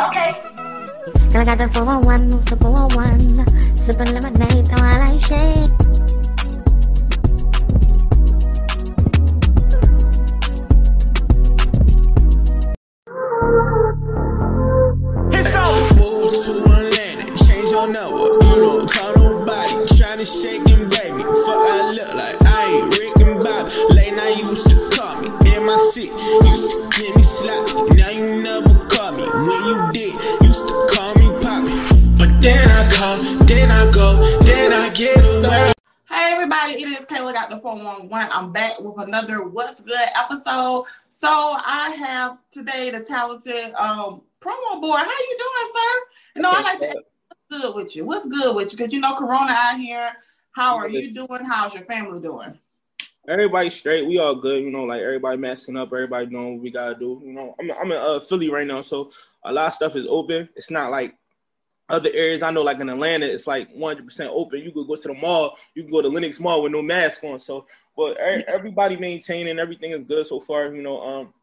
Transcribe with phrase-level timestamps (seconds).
[0.00, 0.30] Okay.
[1.14, 3.76] And I got the 411, the 411.
[3.76, 5.70] Sipping lemonade while I shake.
[6.00, 6.17] It's
[38.08, 38.28] 1.
[38.32, 40.86] I'm back with another What's Good episode.
[41.10, 44.96] So I have today the talented um, promo boy.
[44.96, 46.00] How you doing, sir?
[46.36, 48.06] You know, I like to what's good with you.
[48.06, 48.78] What's good with you?
[48.78, 50.10] Because you know, Corona out here.
[50.52, 51.44] How are you doing?
[51.44, 52.58] How's your family doing?
[53.28, 54.06] Everybody straight.
[54.06, 54.62] We all good.
[54.62, 55.92] You know, like everybody masking up.
[55.92, 57.20] Everybody doing what we gotta do.
[57.22, 59.10] You know, I'm I'm in uh, Philly right now, so
[59.44, 60.48] a lot of stuff is open.
[60.56, 61.14] It's not like
[61.88, 62.42] other areas.
[62.42, 64.60] I know, like in Atlanta, it's like 100 percent open.
[64.60, 65.56] You could go to the mall.
[65.74, 67.38] You can go to Lenox Mall with no mask on.
[67.38, 70.74] So, but everybody maintaining everything is good so far.
[70.74, 71.34] You know, um,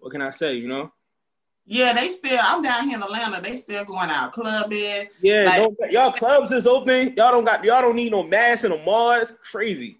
[0.00, 0.54] what can I say?
[0.54, 0.92] You know.
[1.64, 2.40] Yeah, they still.
[2.42, 3.40] I'm down here in Atlanta.
[3.40, 5.08] They still going out clubbing.
[5.20, 5.44] Yeah,
[5.78, 7.14] Like- y'all clubs is open.
[7.16, 9.12] Y'all don't got y'all don't need no mask in the mall.
[9.12, 9.98] It's crazy.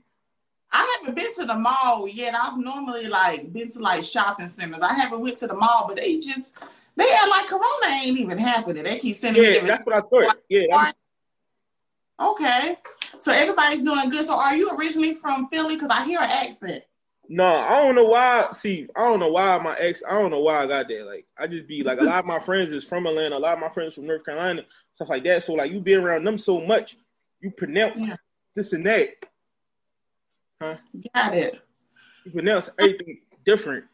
[0.75, 2.35] I haven't been to the mall yet.
[2.35, 4.81] I've normally like been to like shopping centers.
[4.83, 6.55] I haven't went to the mall, but they just
[6.97, 8.85] they act like Corona ain't even happening.
[8.85, 10.37] They keep sending me Yeah, that's what I thought.
[10.49, 10.93] Yeah,
[12.21, 12.77] Okay.
[13.19, 14.27] So everybody's doing good.
[14.27, 15.75] So are you originally from Philly?
[15.77, 16.85] Because I hear an accent.
[17.29, 18.49] No, I don't know why.
[18.59, 20.03] See, I don't know why my ex.
[20.09, 21.05] I don't know why I got there.
[21.05, 23.37] Like, I just be like a lot of my friends is from Atlanta.
[23.37, 24.63] A lot of my friends from North Carolina,
[24.95, 25.43] stuff like that.
[25.45, 26.97] So like, you be around them so much,
[27.41, 28.17] you pronounce Yeah.
[28.55, 29.11] this and that.
[30.61, 30.77] Huh?
[31.15, 31.63] Got it.
[32.25, 33.85] You pronounce everything different.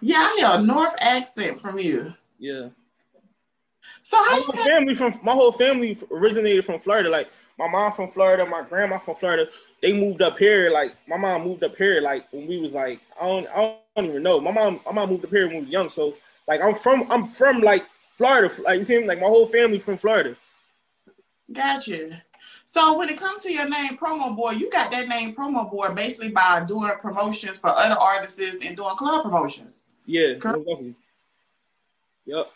[0.00, 2.14] Yeah, I hear a North accent from you.
[2.38, 2.68] Yeah.
[4.02, 7.08] So how My you whole got family from my whole family originated from Florida.
[7.08, 9.46] Like my mom from Florida, my grandma from Florida.
[9.82, 10.70] They moved up here.
[10.70, 12.00] Like my mom moved up here.
[12.00, 14.40] Like when we was like I don't I don't even know.
[14.40, 15.88] My mom my mom moved up here when we was young.
[15.88, 16.14] So
[16.46, 17.84] like I'm from I'm from like
[18.14, 18.54] Florida.
[18.62, 19.06] Like you see me?
[19.06, 20.36] Like my whole family from Florida.
[21.52, 22.22] Gotcha.
[22.74, 25.90] So when it comes to your name, Promo Boy, you got that name Promo Boy
[25.90, 29.86] basically by doing promotions for other artists and doing club promotions.
[30.06, 30.38] Yeah.
[30.40, 30.58] Correct.
[30.58, 30.94] Exactly.
[32.24, 32.46] Yep.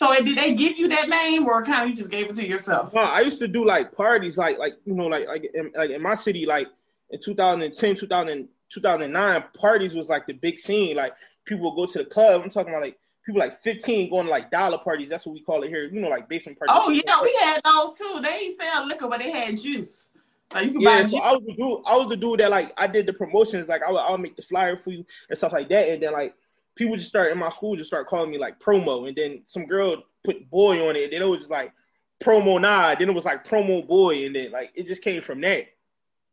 [0.00, 2.48] So did they give you that name or kind of you just gave it to
[2.48, 2.94] yourself?
[2.94, 5.90] No, I used to do like parties, like like you know, like like in, like
[5.90, 6.68] in my city, like
[7.10, 10.96] in 2010, 2000, 2009, parties was like the big scene.
[10.96, 11.12] Like
[11.44, 12.40] people would go to the club.
[12.42, 12.98] I'm talking about like
[13.30, 15.08] people like 15 going to like dollar parties.
[15.08, 15.84] That's what we call it here.
[15.84, 16.76] You know, like basement parties.
[16.78, 18.20] Oh yeah, we had those too.
[18.22, 20.08] They ain't sell liquor, but they had juice.
[20.52, 21.18] Like you can Yeah, buy so.
[21.18, 21.80] I was the dude.
[21.86, 23.68] I was the dude that like I did the promotions.
[23.68, 25.88] Like I would, I would make the flyer for you and stuff like that.
[25.88, 26.34] And then like
[26.74, 29.06] people just start in my school just start calling me like promo.
[29.06, 31.04] And then some girl put boy on it.
[31.04, 31.72] And then it was just like
[32.20, 32.94] promo nah.
[32.94, 34.26] Then it was like promo boy.
[34.26, 35.66] And then like it just came from that.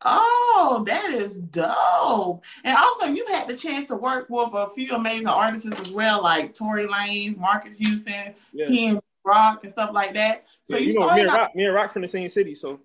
[0.03, 2.44] Oh, that is dope.
[2.63, 6.22] And also, you had the chance to work with a few amazing artists as well,
[6.22, 8.68] like Tory Lanez, Marcus Houston, Yeah.
[8.68, 10.47] he and Rock and stuff like that.
[10.66, 12.30] So Yeah, you, you know, me and off, Rock, me and Rock from the same
[12.30, 12.80] city, so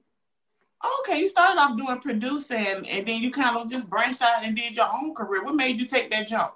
[1.01, 2.59] okay, you started off doing producing
[2.89, 5.45] and then you kind of just branched out and did your own career.
[5.45, 6.55] What made you take that jump?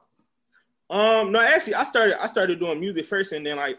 [0.88, 3.78] um no actually I started I started doing music first and then like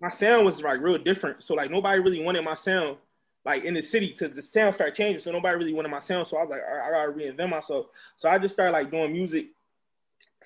[0.00, 1.42] my sound was like real different.
[1.42, 2.96] So like nobody really wanted my sound
[3.46, 5.20] like in the city because the sound started changing.
[5.20, 6.26] So nobody really wanted my sound.
[6.26, 7.86] So I was like, I gotta reinvent myself.
[8.16, 9.46] So I just started like doing music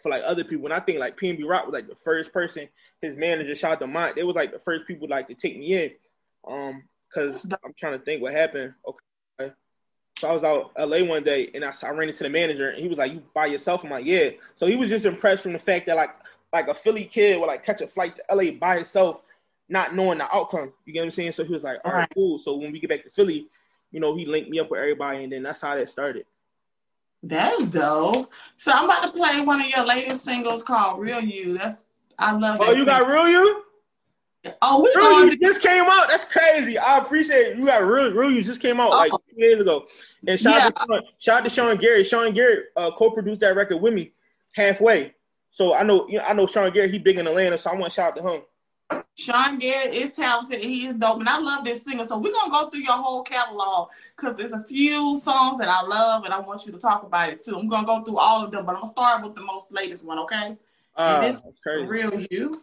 [0.01, 0.67] for like other people.
[0.67, 2.69] And I think like PNB Rock was like the first person,
[3.01, 4.17] his manager out to Mont.
[4.17, 5.91] They was like the first people like to take me in.
[6.47, 8.75] Um, cause I'm trying to think what happened.
[8.87, 9.55] Okay.
[10.19, 12.83] So I was out LA one day and I, I ran into the manager and
[12.83, 13.83] he was like, You by yourself?
[13.83, 14.31] I'm like, Yeah.
[14.57, 16.15] So he was just impressed from the fact that like
[16.53, 19.25] like a Philly kid would like catch a flight to LA by himself,
[19.71, 20.73] not knowing the outcome.
[20.85, 21.33] You get what I'm saying?
[21.33, 22.39] So he was like, All right, cool.
[22.39, 23.49] So when we get back to Philly,
[23.91, 26.25] you know, he linked me up with everybody and then that's how that started.
[27.23, 28.33] That's dope.
[28.57, 31.59] So I'm about to play one of your latest singles called Real You.
[31.59, 31.89] That's
[32.19, 32.69] I love that.
[32.69, 33.65] Oh, you got real you?
[34.63, 36.09] Oh, we Real you just came out.
[36.09, 36.79] That's crazy.
[36.79, 37.59] I appreciate it.
[37.59, 39.21] You got real real you just came out like Oh.
[39.29, 39.87] two days ago.
[40.27, 42.07] And shout out to Sean, shout out to Sean Garrett.
[42.07, 44.13] Sean Garrett uh, co-produced that record with me
[44.55, 45.15] halfway.
[45.51, 47.75] So I know you know I know Sean Garrett, he big in Atlanta, so I
[47.75, 48.43] want to shout out to him.
[49.21, 50.65] Sean Garrett is talented.
[50.65, 52.07] He is dope, and I love this singer.
[52.07, 55.83] So we're gonna go through your whole catalog because there's a few songs that I
[55.83, 57.59] love, and I want you to talk about it too.
[57.59, 60.07] I'm gonna go through all of them, but I'm gonna start with the most latest
[60.07, 60.57] one, okay?
[60.97, 61.85] Uh, this- that's crazy.
[61.87, 62.63] Real you.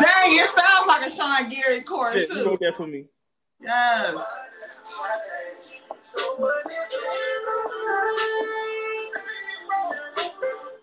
[0.00, 2.44] Dang, it sounds like a Sean Garrett chorus he too.
[2.44, 3.06] wrote that for me.
[3.60, 4.18] Yes.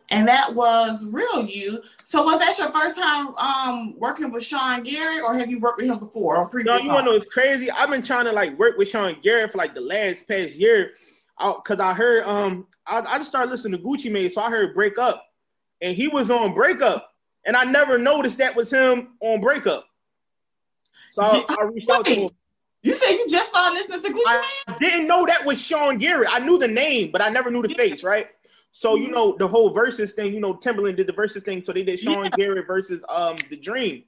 [0.10, 1.82] And that was real you.
[2.04, 5.82] So was that your first time um working with Sean Garrett or have you worked
[5.82, 7.72] with him before on previous No, you want to know what's crazy?
[7.72, 10.92] I've been trying to like work with Sean Garrett for like the last past year,
[11.40, 14.50] out because I heard um I, I just started listening to Gucci Mane, so I
[14.52, 15.26] heard Break Up,
[15.82, 17.13] and he was on Break Up,
[17.46, 19.86] and I never noticed that was him on breakup.
[21.12, 22.30] So I, I reached out to him.
[22.82, 24.44] You said you just started listening to Gucci?
[24.68, 26.28] I didn't know that was Sean Garrett.
[26.30, 28.28] I knew the name, but I never knew the face, right?
[28.74, 30.34] So you know the whole versus thing.
[30.34, 32.30] You know Timbaland did the versus thing, so they did Sean Yeah.
[32.30, 34.04] Garrett versus um the Dream.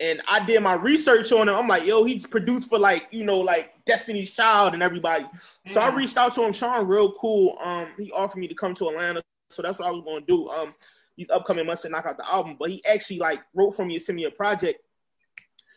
[0.00, 1.54] And I did my research on him.
[1.54, 5.26] I'm like, yo, he produced for like you know like Destiny's Child and everybody.
[5.72, 6.54] So I reached out to him.
[6.54, 7.58] Sean, real cool.
[7.62, 10.48] Um, he offered me to come to Atlanta, so that's what I was gonna do.
[10.48, 10.74] Um,
[11.20, 12.56] these upcoming months to knock out the album.
[12.58, 14.80] But he actually like wrote for me and sent me a project.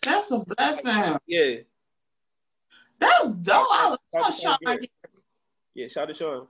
[0.02, 1.18] That's a blessing.
[1.28, 1.56] Yeah,
[3.00, 3.68] That's dope.
[3.70, 4.80] I love Shout out to Sean Sean Garrett.
[4.80, 4.90] Gary.
[5.76, 5.88] yeah.
[5.88, 6.48] Shout out to Sean.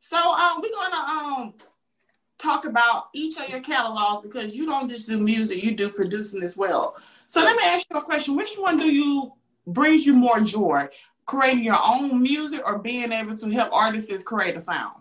[0.00, 1.54] So um, we're gonna um
[2.38, 6.42] talk about each of your catalogs because you don't just do music, you do producing
[6.42, 6.96] as well.
[7.28, 9.32] So let me ask you a question: Which one do you
[9.66, 10.88] brings you more joy?
[11.26, 14.94] Creating your own music or being able to help artists create a sound?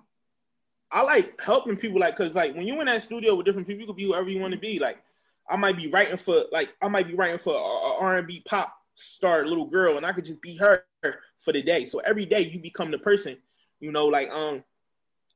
[0.95, 3.81] I like helping people, like, cause like when you in that studio with different people,
[3.81, 4.79] you can be whoever you want to be.
[4.79, 4.97] Like,
[5.49, 8.41] I might be writing for, like, I might be writing for a R and B
[8.45, 10.85] pop star little girl, and I could just be her
[11.37, 11.85] for the day.
[11.85, 13.35] So every day you become the person,
[13.81, 14.63] you know, like, um,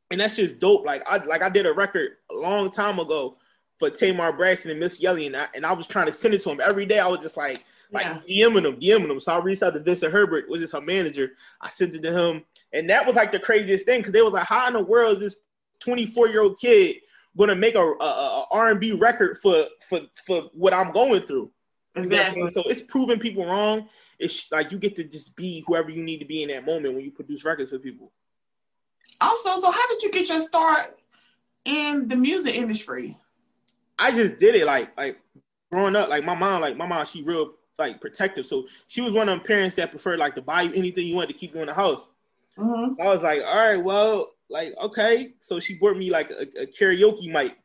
[0.09, 0.85] and that's just dope.
[0.85, 3.37] Like, I like I did a record a long time ago
[3.79, 6.41] for Tamar Braxton and Missy Elliott, and I and I was trying to send it
[6.43, 6.99] to him every day.
[6.99, 8.47] I was just like, like Yeah.
[8.47, 9.19] DMing him, DMing him.
[9.19, 11.33] So I reached out to Vincent Herbert, which is her manager.
[11.59, 14.31] I sent it to him, and that was like the craziest thing because they was
[14.31, 15.41] like, "How in the world is this
[15.79, 16.97] 24 year old kid
[17.37, 21.51] gonna make a, a, a R&B record for for for what I'm going through?"
[21.95, 22.51] You know what I'm Exactly.
[22.51, 23.87] So it's proving people wrong.
[24.19, 26.95] It's like you get to just be whoever you need to be in that moment
[26.95, 28.11] when you produce records for people.
[29.21, 30.97] Also, so how did you get your start
[31.65, 33.17] in the music industry?
[33.97, 35.19] I just did it like like
[35.71, 36.09] growing up.
[36.09, 38.45] Like my mom, like my mom, she real like protective.
[38.45, 41.15] So she was one of them parents that preferred like to buy you anything you
[41.15, 42.01] wanted to keep you in the house.
[42.57, 43.01] Mm-hmm.
[43.01, 45.33] I was like, all right, well, like, okay.
[45.39, 47.55] So she bought me like a, a karaoke mic.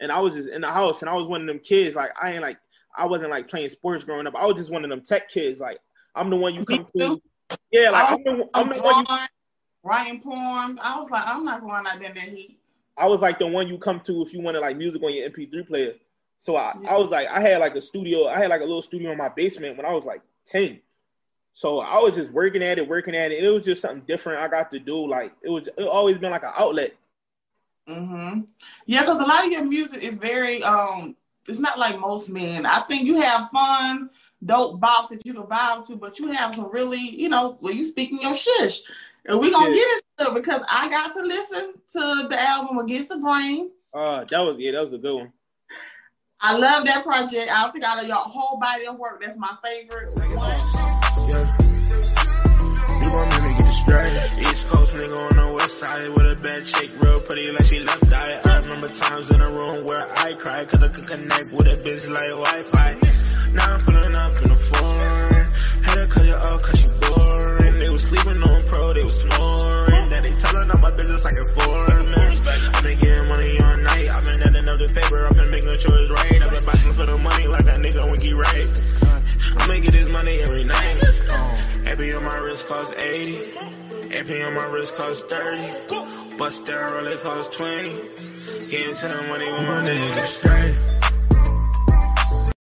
[0.00, 1.94] And I was just in the house and I was one of them kids.
[1.94, 2.58] Like, I ain't like,
[2.96, 4.34] I wasn't like playing sports growing up.
[4.36, 5.60] I was just one of them tech kids.
[5.60, 5.78] Like,
[6.14, 7.22] I'm the one you come to.
[7.70, 9.16] Yeah, like, I I'm the, I'm the one you,
[9.82, 10.78] writing poems.
[10.82, 12.58] I was like, I'm not going out there in that heat.
[12.96, 15.28] I was like the one you come to if you wanted like music on your
[15.30, 15.94] MP3 player.
[16.38, 18.26] So I, I was like, I had like a studio.
[18.26, 20.80] I had like a little studio in my basement when I was like 10.
[21.54, 23.44] So I was just working at it, working at it.
[23.44, 25.06] It was just something different I got to do.
[25.06, 26.94] Like, it was, it always been like an outlet.
[27.88, 28.42] Mm-hmm.
[28.86, 31.16] Yeah, because a lot of your music is very um
[31.48, 32.64] it's not like most men.
[32.64, 34.08] I think you have fun,
[34.44, 37.76] dope bops that you can vibe to, but you have some really, you know, when
[37.76, 38.82] you speaking your shish.
[39.26, 39.74] And we're gonna Yeah.
[39.74, 43.70] get into it because I got to listen to the album Against the Brain.
[43.92, 45.32] Uh, that was, yeah, that was a good one.
[46.40, 47.50] I love that project.
[47.52, 50.91] I think out of your whole body of work, that's my favorite one.
[51.28, 51.56] Yeah.
[53.00, 54.50] We want me to get it straight.
[54.50, 57.80] East Coast nigga on the west side with a bad chick, real pretty like she
[57.80, 58.40] left eye.
[58.44, 61.76] I remember times in a room where I cried cause I could connect with a
[61.76, 62.90] bitch like Wi-Fi.
[63.52, 65.46] Now I'm pulling up in the foreign.
[65.82, 67.78] Had to cut it off cause she boring.
[67.78, 70.08] They was sleeping on pro, they was snoring.
[70.08, 72.02] Then they telling all my business like a foreign
[72.44, 74.08] I've been getting money all night.
[74.08, 75.26] I've been adding up the paper.
[75.26, 76.42] I've been making sure it's right.
[76.42, 78.66] I've been battling for the money like that nigga Winky right.
[79.58, 80.91] I'ma get this money every night.
[81.92, 83.36] AP on my wrist cost 80.
[84.16, 86.36] AP on my wrist cost 30.
[86.38, 87.90] Bust down roll it cost 20.
[88.70, 90.76] Getting to the money with my niggas straight.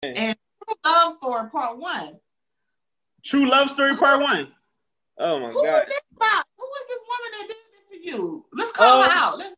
[0.03, 0.35] And
[0.67, 2.19] True Love Story Part One.
[3.23, 4.47] True Love Story Part One.
[5.17, 5.85] Oh my Who was god.
[5.87, 6.43] this about?
[6.57, 8.45] Who was this woman that did this to you?
[8.53, 9.37] Let's call Um, her out.
[9.39, 9.55] Let's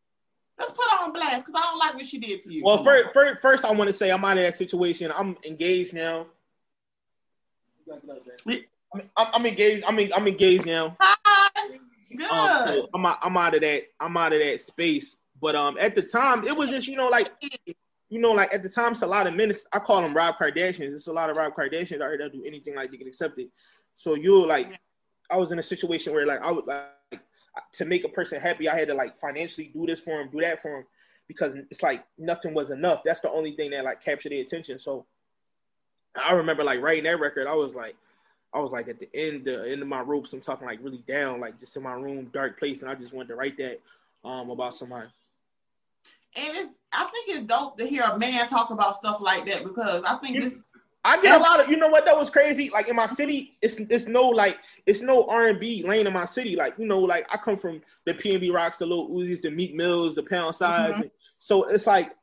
[0.57, 2.63] let's put her on blast because I don't like what she did to you.
[2.63, 5.11] Well, first, first, first, I want to say I'm out of that situation.
[5.13, 6.27] I'm engaged now.
[8.93, 9.85] I'm, I'm, engaged.
[9.87, 10.95] I'm, I'm engaged now.
[10.99, 11.77] Hi.
[12.15, 12.31] Good.
[12.31, 13.83] Um, so I'm out, I'm out of that.
[13.99, 15.17] I'm out of that space.
[15.41, 17.31] But um, at the time, it was just you know like
[18.09, 19.53] you know like at the time, it's a lot of men.
[19.71, 20.93] I call them Rob Kardashians.
[20.93, 23.49] It's a lot of Rob Kardashians out here that do anything like they get accepted.
[23.93, 24.79] So you're like,
[25.29, 27.21] I was in a situation where like I would like
[27.73, 30.41] to make a person happy, I had to like financially do this for him, do
[30.41, 30.85] that for him.
[31.27, 33.01] because it's like nothing was enough.
[33.03, 34.79] That's the only thing that like captured the attention.
[34.79, 35.05] So
[36.15, 37.95] I remember like writing that record, I was like,
[38.53, 40.33] I was like at the end, the end of my ropes.
[40.33, 43.13] I'm talking like really down, like just in my room, dark place, and I just
[43.13, 43.79] wanted to write that
[44.23, 45.07] um about somebody.
[46.35, 49.63] And it's I think it's dope to hear a man talk about stuff like that
[49.63, 50.63] because I think this
[51.07, 52.69] I get a lot of you know what that was crazy.
[52.69, 56.13] Like in my city, it's it's no like it's no R and B lane in
[56.13, 56.55] my city.
[56.55, 59.73] Like you know, like I come from the PNB Rocks, the Lil Uzis, the Meek
[59.73, 60.93] Mills, the Pound Size.
[60.93, 61.07] Mm-hmm.
[61.39, 62.13] So it's like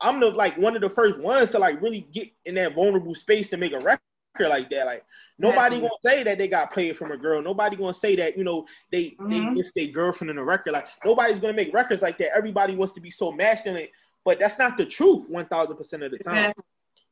[0.00, 3.14] I'm the like one of the first ones to like really get in that vulnerable
[3.14, 4.00] space to make a record
[4.38, 4.86] like that.
[4.86, 5.04] Like
[5.38, 5.80] nobody Exactly.
[5.80, 7.42] gonna say that they got played from a girl.
[7.42, 9.56] Nobody gonna say that you know they Mhm.
[9.74, 10.72] they their girlfriend in a record.
[10.72, 12.34] Like nobody's gonna make records like that.
[12.36, 13.88] Everybody wants to be so masculine,
[14.24, 16.36] but that's not the truth one thousand percent of the time.
[16.36, 16.64] Exactly.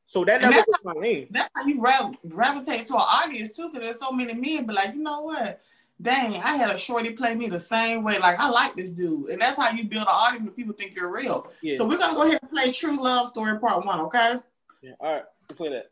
[0.06, 1.26] So that never that's was my name.
[1.30, 4.64] that's how you gra- gravitate to an audience too, because there's so many men.
[4.64, 5.60] But like, you know what?
[6.00, 8.18] Dang, I had a shorty play me the same way.
[8.20, 10.94] Like, I like this dude, and that's how you build an audience when people think
[10.94, 11.50] you're real.
[11.60, 11.76] Yeah.
[11.76, 14.36] So we're gonna go ahead and play True Love Story Part One, okay?
[14.80, 14.92] yeah.
[15.00, 15.24] All right,
[15.56, 15.90] play that.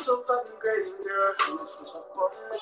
[0.00, 1.32] So fucking crazy, girl.
[1.40, 2.58] She was for me.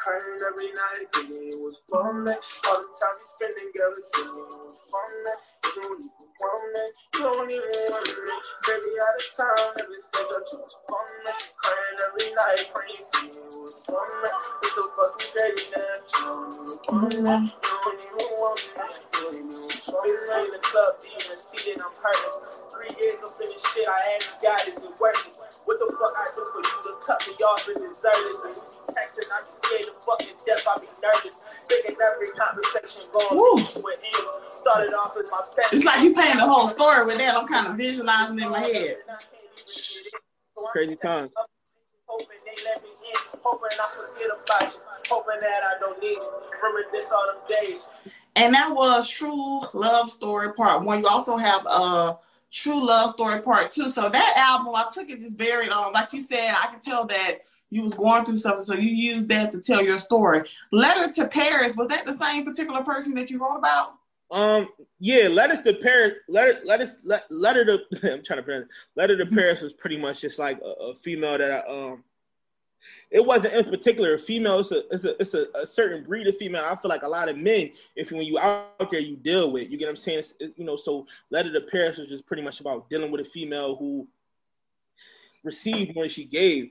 [0.00, 2.00] Crying every night, thinking it was for.
[2.02, 5.72] All the time we spending thinking it was for.
[5.76, 6.84] You don't even want me.
[7.14, 8.34] You don't even want me.
[8.66, 10.60] Baby, out of town, every step you.
[11.62, 13.82] Crying every night, praying, it was.
[14.62, 16.00] It's so fucking crazy you.
[16.92, 18.71] You don't even want me.
[20.04, 20.48] You don't even want me.
[20.48, 22.34] In the club, even seated, I'm hurting.
[22.74, 25.32] Three years of this shit, I ain't got is it working?
[25.66, 28.38] What the fuck I do for you to cut me off and desert this?
[28.42, 31.36] And you be texting, I be scared to fucking death, I be nervous.
[31.70, 34.26] Thinking every conversation going with him.
[34.50, 35.74] Started off as my best.
[35.74, 37.36] It's like you painting the whole story with that.
[37.36, 38.98] I'm kind of visualizing in my head.
[40.70, 41.30] Crazy time.
[42.06, 44.80] Hoping they let me in, hoping I forget about you,
[45.12, 46.84] hoping that I don't need you.
[46.92, 47.88] This all them days.
[48.36, 51.00] And that was True Love Story Part One.
[51.00, 52.14] You also have uh
[52.50, 53.90] True Love Story Part Two.
[53.90, 55.92] So that album, I took it just buried on.
[55.92, 57.40] Like you said, I can tell that
[57.70, 60.48] you was going through something, so you used that to tell your story.
[60.70, 63.94] Letter to Paris was that the same particular person that you wrote about?
[64.30, 69.16] Um, yeah, letters to Paris, letter, letters, let, letter to, I'm trying to pronounce, letter
[69.16, 72.04] to Paris was pretty much just like a, a female that I, um,
[73.12, 74.60] it wasn't in particular a female.
[74.60, 76.64] It's a, it's a, it's a, a certain breed of female.
[76.64, 79.70] I feel like a lot of men, if when you out there, you deal with,
[79.70, 80.18] you get what I'm saying?
[80.20, 83.20] It's, it- you know, so letter to Paris was just pretty much about dealing with
[83.20, 84.08] a female who
[85.44, 86.70] received more than she gave.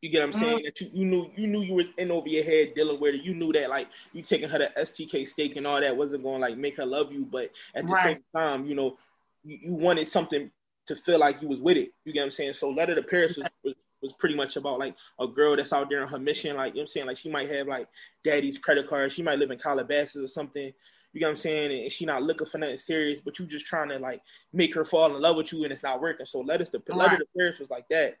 [0.00, 0.50] You get what I'm uh-huh.
[0.52, 0.64] saying?
[0.64, 3.22] That you, you knew you knew you was in over your head dealing with it.
[3.22, 6.40] You knew that like you taking her to STK steak and all that wasn't going
[6.40, 8.04] to like make her love you, but at the Right.
[8.04, 8.96] same time, you know,
[9.42, 10.48] you, you wanted something
[10.86, 11.92] to feel like you was with it.
[12.04, 12.52] You get what I'm saying?
[12.54, 15.90] So Letter to Paris was, was was pretty much about like a girl that's out
[15.90, 16.56] there on her mission.
[16.56, 17.06] Like you know what I'm saying?
[17.06, 17.88] Like she might have like
[18.24, 20.72] daddy's credit card, she might live in Calabasas or something.
[21.12, 21.82] You get what I'm saying?
[21.82, 24.20] And she not looking for nothing serious, but you just trying to like
[24.52, 26.26] make her fall in love with you and it's not working.
[26.26, 27.18] So Letters to Letter Right.
[27.18, 28.18] to Paris was like that.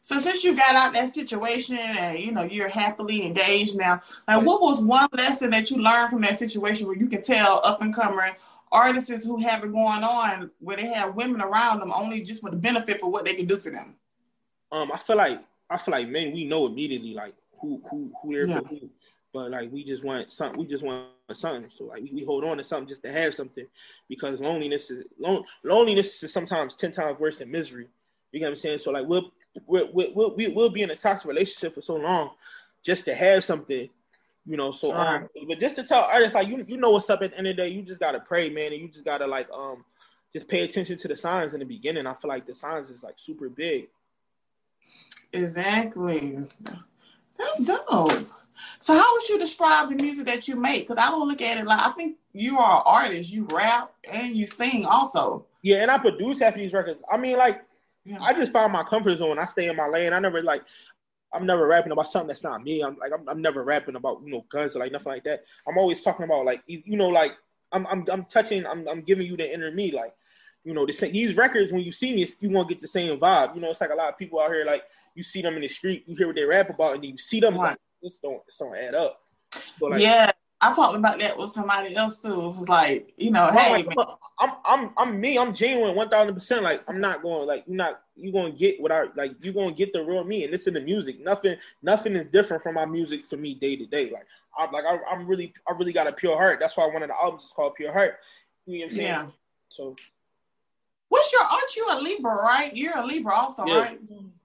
[0.00, 4.44] So since you got out that situation and you know you're happily engaged now, like
[4.44, 7.82] what was one lesson that you learned from that situation where you can tell up
[7.82, 8.34] and coming
[8.72, 12.50] artists who have it going on where they have women around them only just for
[12.50, 13.94] the benefit for what they can do for them?
[14.74, 15.40] Um, I feel like
[15.70, 18.60] I feel like men we know immediately like who who who they're Yeah.
[18.60, 18.90] for who,
[19.32, 20.58] but like we just want something.
[20.58, 21.70] We just want something.
[21.70, 23.66] So like we, we hold on to something just to have something
[24.08, 27.88] because loneliness is lon- loneliness is sometimes ten times worse than misery.
[28.32, 28.80] You get what I'm saying?
[28.80, 29.30] So like we'll
[29.66, 32.30] we'll we'll, we'll, we'll, we'll be in a toxic relationship for so long
[32.82, 33.88] just to have something.
[34.46, 37.22] You know, so um, but just to tell artists like you you know what's up
[37.22, 39.26] at the end of the day, you just gotta pray, man, and you just gotta
[39.26, 39.84] like um
[40.34, 42.06] just pay attention to the signs in the beginning.
[42.06, 43.86] I feel like the signs is like super big.
[45.32, 46.38] Exactly.
[47.38, 48.28] That's dope.
[48.80, 50.86] So how would you describe the music that you make?
[50.86, 53.30] Because I don't look at it like I think you are an artist.
[53.30, 55.46] You rap and you sing also.
[55.62, 57.00] Yeah, and I produce half of these records.
[57.10, 57.62] I mean, like,
[58.04, 58.18] Yeah.
[58.20, 59.38] I just found my comfort zone.
[59.38, 60.12] I stay in my lane.
[60.12, 60.62] I never like,
[61.32, 62.82] I'm never rapping about something that's not me.
[62.82, 65.44] I'm like, I'm, I'm never rapping about you know guns or like nothing like that.
[65.66, 67.32] I'm always talking about like, you you know, like
[67.72, 68.66] I'm I'm, I'm touching.
[68.66, 69.90] I'm, I'm giving you the inner me.
[69.90, 70.14] Like,
[70.64, 73.54] you know, this, these records when you see me, you won't get the same vibe.
[73.54, 74.64] You know, it's like a lot of people out here.
[74.64, 77.16] Like, you see them in the street, you hear what they rap about, and you
[77.16, 77.70] see them Right.
[77.70, 79.20] like, this don't this don't add up.
[79.78, 82.32] So, like, yeah, I talked about that with somebody else too.
[82.32, 83.88] It was like, you know, hey, like,
[84.38, 85.38] I'm, I'm, I'm me.
[85.38, 86.62] I'm genuine, one thousand percent.
[86.62, 87.46] Like, I'm not going.
[87.46, 88.00] Like, you're not.
[88.16, 89.32] you're gonna get what I like.
[89.42, 91.20] you're gonna get the real me, and this is the music.
[91.20, 94.10] Nothing, nothing is different from my music to me day to day.
[94.10, 94.26] Like,
[94.58, 96.60] I'm like, I, I'm really, I really got a pure heart.
[96.60, 98.16] That's why one of the albums is called Pure Heart.
[98.66, 99.06] You know what I'm saying?
[99.08, 99.26] yeah.
[99.68, 99.96] So,
[101.14, 101.42] What's your?
[101.42, 102.76] Aren't you a Libra, right?
[102.76, 104.00] You're a Libra also, right?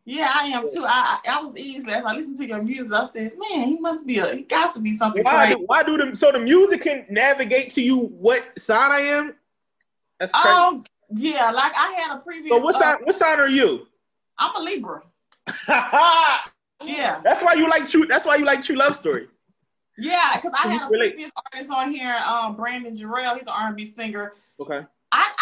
[0.05, 0.83] Yeah, I am too.
[0.85, 2.93] I I was easy as I listened to your music.
[2.93, 5.55] I said, man, he must be a he got to be something Why crazy.
[5.55, 9.33] do, why do them so the music can navigate to you what sign I am?
[10.19, 10.47] That's crazy.
[10.47, 12.49] Um, yeah, like I had a previous.
[12.49, 13.87] so what uh, sign what sign are you?
[14.37, 15.01] I'm a Libra.
[16.85, 19.27] Yeah, that's why you like true that's why you like true love story.
[19.97, 23.33] yeah, because I had a previous artist on here, um, Brandon Jarrell.
[23.33, 24.31] He's an R&B singer.
[24.61, 24.85] Okay.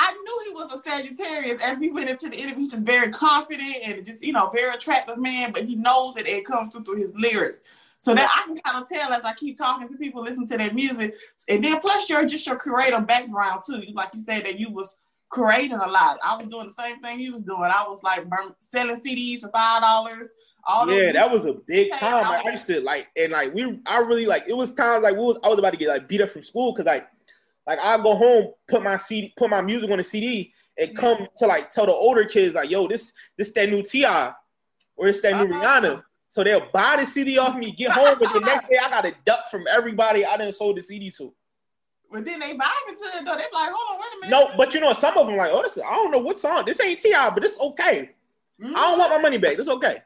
[0.08, 2.64] I, knew he was a Sagittarius as we went into the interview.
[2.64, 6.28] He's just very confident and just, you know, very attractive man, but he knows it
[6.28, 7.64] and it comes through through his lyrics.
[8.00, 10.58] So that I can kind of tell as I keep talking to people, listen to
[10.58, 11.16] their music.
[11.48, 13.84] And then plus your just your creative background too.
[13.94, 14.96] Like you said that you was
[15.30, 16.20] creating a lot.
[16.24, 17.64] I was doing the same thing you was doing.
[17.64, 18.26] I was like
[18.60, 20.34] selling CDs for five dollars.
[20.66, 22.26] All Yeah, that was a big time.
[22.26, 24.44] I Like, I used to like, and like we, I really like.
[24.48, 26.44] It was times like we was, I was about to get like beat up from
[26.44, 27.08] school because like,
[27.68, 31.28] like I go home, put my CD, put my music on the CD, and come
[31.38, 34.34] to like tell the older kids like, yo, this, this that new T.I.,
[34.96, 35.80] or this that new Uh-huh.
[35.82, 36.04] Rihanna.
[36.30, 39.06] So they'll buy the CD off me, get home, but the next day I got
[39.06, 41.34] a duck from everybody I didn't sold the CD to.
[42.12, 43.36] But then they vibe into it though.
[43.36, 44.50] They like, hold on, wait a minute.
[44.50, 46.64] No, but you know, some of them like, oh, this, I don't know what song.
[46.66, 48.12] This ain't T.I., but it's okay.
[48.62, 48.76] Mhm.
[48.76, 49.58] I don't want my money back.
[49.60, 50.02] It's okay.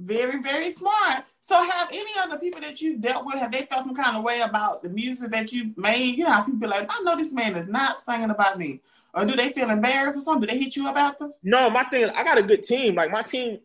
[0.00, 1.24] Very, very smart.
[1.42, 4.22] So, have any other people that you've dealt with, have they felt some kind of
[4.22, 6.16] way about the music that you made?
[6.16, 8.80] You know, how people be like, I know this man is not singing about me.
[9.12, 10.48] Or do they feel embarrassed or something?
[10.48, 11.32] Do they hit you about them?
[11.42, 12.94] No, my thing, I got a good team.
[12.94, 13.58] Like my team,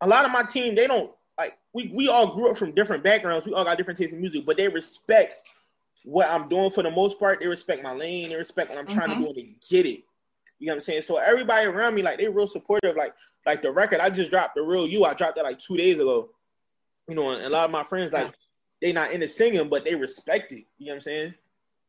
[0.00, 3.04] a lot of my team, they don't like we we all grew up from different
[3.04, 3.46] backgrounds.
[3.46, 5.42] We all got different tastes in music, but they respect
[6.04, 7.40] what I'm doing for the most part.
[7.40, 8.30] They respect my lane.
[8.30, 9.18] They respect what I'm trying Mhm.
[9.18, 10.04] to do and they get it.
[10.58, 11.02] You know what I'm saying?
[11.02, 12.96] So everybody around me, like they real supportive.
[12.96, 13.14] Like
[13.46, 15.94] like the record I just dropped, the real you, I dropped that like two days
[15.94, 16.30] ago.
[17.08, 18.32] You know, and a lot of my friends like
[18.80, 20.66] they not into singing, but they respect it.
[20.78, 21.34] You know what I'm saying?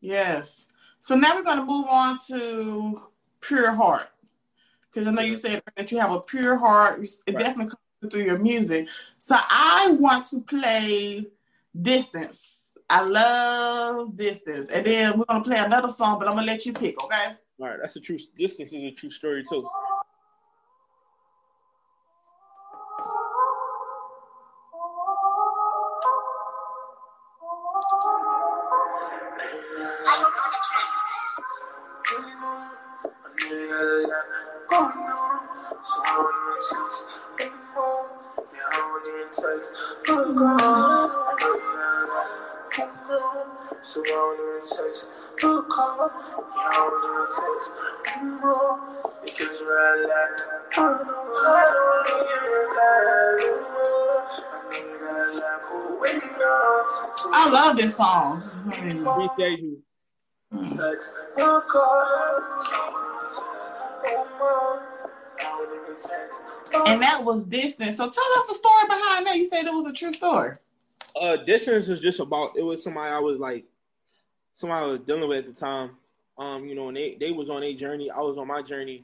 [0.02, 0.66] Yes.
[1.00, 3.02] So now we're going to move on to
[3.42, 4.10] Pure Heart.
[4.92, 7.00] Because I know you said that you have a pure heart.
[7.04, 7.38] It Right.
[7.40, 8.90] definitely comes through your music.
[9.20, 11.28] So I want to play
[11.80, 12.74] Distance.
[12.90, 14.72] I love Distance.
[14.72, 17.02] And then we're going to play another song, but I'm going to let you pick,
[17.04, 17.36] okay?
[17.62, 18.18] All right, that's a true.
[18.38, 19.68] Distance is a true story too.
[35.82, 36.28] So I don't
[44.40, 45.19] even.
[45.42, 48.80] You call, yeah, I don't anymore.
[49.24, 50.10] Because you're a.
[50.12, 50.84] I
[51.74, 53.48] don't even text.
[53.50, 57.34] I know you got a lot for waiting on.
[57.34, 58.44] I love this song.
[58.66, 59.82] I mean, Appreciate you.
[60.52, 62.44] Text, you call,
[64.06, 64.84] anymore.
[65.40, 66.40] I don't even text.
[66.86, 67.98] and that was Distance.
[67.98, 69.38] So tell us the story behind that.
[69.38, 70.58] You said it was a true story.
[71.16, 73.66] uh distance is just about it was somebody I was like
[74.54, 75.92] somebody I was dealing with at the time.
[76.38, 79.04] Um, you know, and they, they was on a journey, I was on my journey,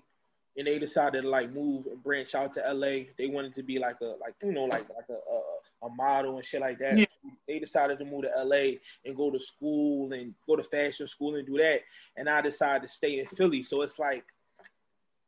[0.57, 3.05] and they decided to like move and branch out to LA.
[3.17, 6.37] They wanted to be like a like you know, like like a a, a model
[6.37, 6.97] and shit like that.
[6.97, 7.05] Yeah.
[7.47, 11.35] They decided to move to LA and go to school and go to fashion school
[11.35, 11.81] and do that.
[12.15, 13.63] And I decided to stay in Philly.
[13.63, 14.23] So it's like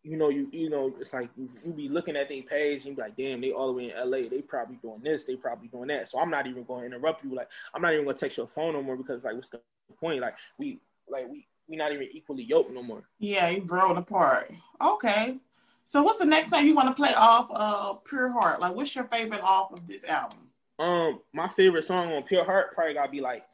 [0.07, 2.85] you know, you you know, it's like you, you be looking at their page and
[2.85, 4.29] you be like, damn, they all the way in LA.
[4.29, 6.09] They probably doing this, they probably doing that.
[6.09, 7.35] So I'm not even going to interrupt you.
[7.35, 9.59] Like, I'm not even going to text your phone no more because like, what's the
[9.99, 10.21] point?
[10.21, 13.03] Like, we like we we not even equally yoked no more.
[13.19, 14.51] Yeah, you grown apart.
[14.81, 15.37] Okay.
[15.85, 18.59] So what's the next song you want to play off of Pure Heart?
[18.59, 20.39] Like, what's your favorite off of this album?
[20.79, 23.45] Um, my favorite song on Pure Heart probably gotta be like,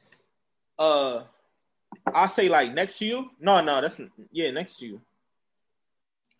[0.77, 1.23] uh,
[2.13, 3.29] I say like next to you.
[3.39, 3.99] No, no, that's
[4.31, 5.01] yeah, next to you.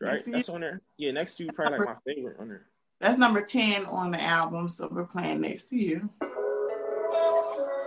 [0.01, 0.35] Right, Next to You?
[0.37, 0.81] that's on there.
[0.97, 2.65] Yeah, next to you probably like my favorite on there.
[2.99, 6.09] That's number 10 on the album, so we're playing next to you.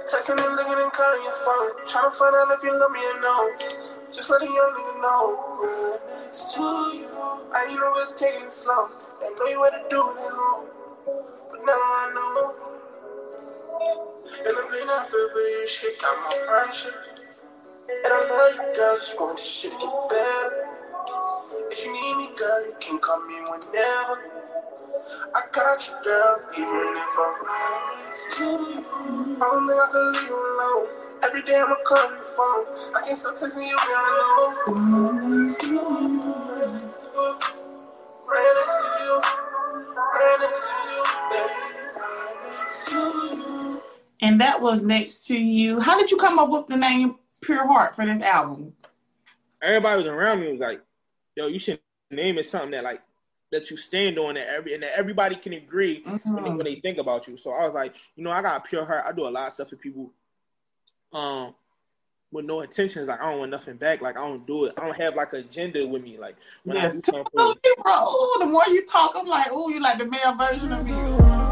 [0.06, 1.70] Texting and looking and calling your phone.
[1.88, 3.56] Trying to find out if you love me or no.
[4.12, 5.36] Just let a young nigga know.
[5.62, 7.08] Right next to you.
[7.52, 8.88] I ain't know it's taking it slow.
[9.20, 10.68] I know you what to do it at home.
[11.50, 12.54] But now I know.
[14.38, 17.02] And the pain I feel for you, shit got my pressure.
[17.88, 18.94] And I love you, girl.
[18.96, 20.65] Just want this shit to get better.
[21.70, 24.36] If you need me, girl, you can come in whenever.
[25.34, 28.84] I got you, girl, even if I'm right next to you.
[29.36, 30.88] I don't think I can leave you alone.
[31.24, 32.64] Every day I'ma call your phone.
[32.94, 34.74] I can't stop texting you, girl, I know.
[34.74, 37.28] Right next to you, right next to you,
[38.28, 39.14] right next to you,
[40.14, 41.54] right next to you, baby,
[41.96, 43.82] right next to you.
[44.22, 45.80] And that was next to you.
[45.80, 48.72] How did you come up with the name Pure Heart for this album?
[49.62, 50.80] Everybody was around me was like,
[51.36, 51.78] yo, you should
[52.10, 53.02] name it something that like
[53.52, 56.56] that you stand on that every and that everybody can agree when, they, Mhm.
[56.56, 57.36] when they think about you.
[57.36, 59.04] So I was like, you know, I got a pure heart.
[59.06, 60.12] I do a lot of stuff for people.
[61.12, 61.54] Um,
[62.32, 63.06] with no intentions.
[63.06, 64.00] Like I don't want nothing back.
[64.02, 64.74] Like I don't do it.
[64.76, 66.18] I don't have like an agenda with me.
[66.18, 67.30] Like when I do something,
[67.84, 70.84] Oh, ooh, the more you talk, I'm like, oh, you like the male version of
[70.84, 71.45] me.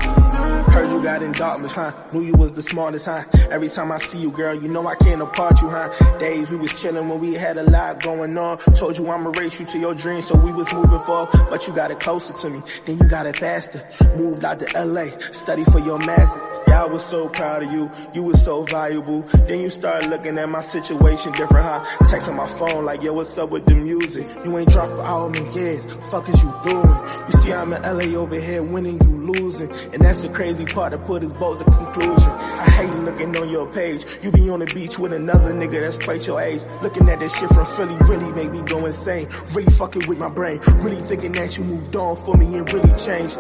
[0.75, 1.93] Heard you got in Dartmouth, huh?
[2.13, 3.23] Knew you was the smartest, huh?
[3.49, 6.19] Every time I see you, girl, you know I can't apart you, huh?
[6.19, 8.59] Days we was chilling when we had a lot going on.
[8.75, 11.31] Told you I'ma race you to your dreams, so we was moving forward.
[11.49, 13.87] But you got it closer to me, then you got it faster.
[14.17, 16.41] Moved out to LA, study for your master.
[16.67, 17.91] Yeah, I was so proud of you.
[18.15, 19.23] You was so valuable.
[19.47, 21.85] Then you started looking at my situation different, huh?
[22.01, 24.27] Texting my phone like, yo, what's up with the music?
[24.45, 25.85] You ain't dropped an album in years.
[26.11, 26.89] Fuck is you doing?
[26.89, 29.71] You see, I'm in LA over here winning, you losing.
[29.93, 32.31] And that's the crazy part that put us both to conclusion.
[32.31, 34.05] I hate looking on your page.
[34.23, 36.63] You be on the beach with another nigga that's twice your age.
[36.83, 39.29] Looking at this shit from Philly really make me go insane.
[39.53, 40.61] Really fucking with my brain.
[40.79, 43.39] Really thinking that you moved on for me and really changed.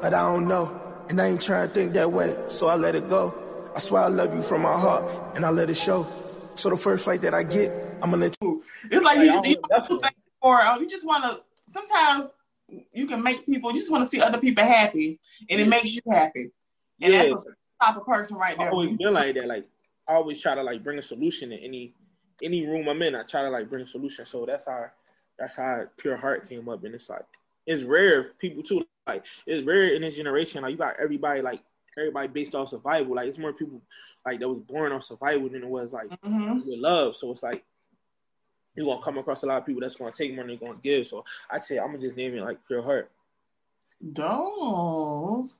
[0.00, 0.80] But I don't know.
[1.08, 3.34] And I ain't trying to think that way, so I let it go.
[3.76, 6.06] I swear I love you from my heart, and I let it show.
[6.56, 7.70] So the first flight that I get,
[8.02, 8.64] I'm gonna let you.
[8.90, 11.06] It's like Like, you, I you, don't you know, do things for, uh, you just
[11.06, 11.42] want to.
[11.68, 12.28] Sometimes
[12.92, 13.70] you can make people.
[13.72, 16.50] You just want to see other people happy, and it makes you happy.
[17.02, 17.22] And Yeah.
[17.24, 18.70] that's a type of person right I there.
[18.72, 19.46] always been like that.
[19.46, 19.66] Like
[20.08, 21.94] I always try to like bring a solution in any
[22.42, 23.14] any room I'm in.
[23.14, 24.24] I try to like bring a solution.
[24.26, 24.86] So that's how
[25.38, 26.84] that's how pure heart came up.
[26.84, 27.24] And it's like
[27.66, 28.86] it's rare people too.
[29.06, 30.62] Like it's rare in this generation.
[30.62, 31.60] Like you got everybody like
[31.98, 33.14] everybody based off survival.
[33.16, 33.80] Like it's more people
[34.24, 37.16] like that was born on survival than it was like hmm with love.
[37.16, 37.64] So it's like
[38.74, 40.80] you're gonna come across a lot of people that's gonna take more than they're gonna
[40.82, 41.06] give.
[41.06, 43.10] So I'd say I'm gonna just name it like pure heart.
[44.12, 45.50] Dope.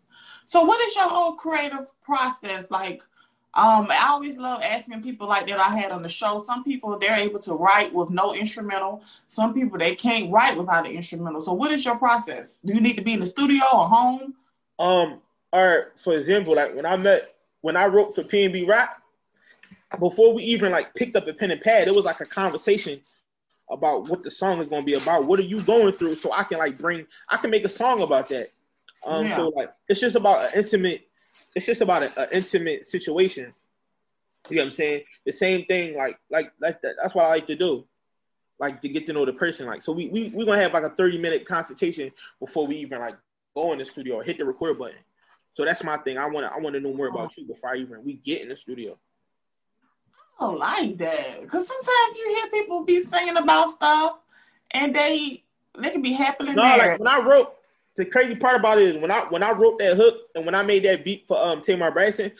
[0.46, 3.02] So, what is your whole creative process like?
[3.54, 6.38] Um, I always love asking people like that I had on the show.
[6.38, 9.02] Some people they're able to write with no instrumental.
[9.28, 11.42] Some people they can't write without an instrumental.
[11.42, 12.58] So, what is your process?
[12.64, 14.34] Do you need to be in the studio or home?
[14.78, 15.20] Um,
[15.52, 19.02] or for example, like when I met when I wrote for PNB Rap,
[19.98, 23.00] before we even like picked up a pen and pad, it was like a conversation
[23.70, 25.24] about what the song is gonna be about.
[25.24, 26.16] What are you going through?
[26.16, 28.52] So I can like bring I can make a song about that.
[29.04, 29.36] Um, Yeah.
[29.36, 31.08] so like it's just about an intimate,
[31.54, 33.52] it's just about an intimate situation.
[34.48, 35.02] You know what I'm saying?
[35.24, 36.94] The same thing, like like like that.
[37.02, 37.84] That's what I like to do.
[38.58, 39.66] Like to get to know the person.
[39.66, 43.00] Like so we we we gonna have like a 30 minute consultation before we even
[43.00, 43.16] like
[43.54, 44.98] go in the studio or hit the record button.
[45.52, 46.16] So that's my thing.
[46.18, 48.56] I wanna I wanna know more about you before I even we get in the
[48.56, 48.96] studio.
[50.38, 54.18] I don't like that because sometimes you hear people be singing about stuff
[54.72, 55.42] and they
[55.78, 56.78] they can be happily No, married.
[56.78, 57.55] like when I wrote
[57.96, 60.54] the crazy part about it is when I when I wrote that hook and when
[60.54, 62.32] I made that beat for um Tamar Braxton,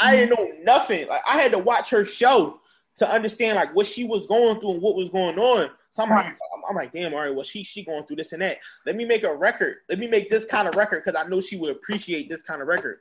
[0.00, 1.08] I didn't know nothing.
[1.08, 2.60] Like I had to watch her show
[2.96, 5.70] to understand like what she was going through and what was going on.
[5.90, 6.36] So I'm like,
[6.68, 8.58] I'm, like, damn, all right, well, she she going through this and that.
[8.84, 9.76] Let me make a record.
[9.88, 12.60] Let me make this kind of record because I know she would appreciate this kind
[12.60, 12.98] of record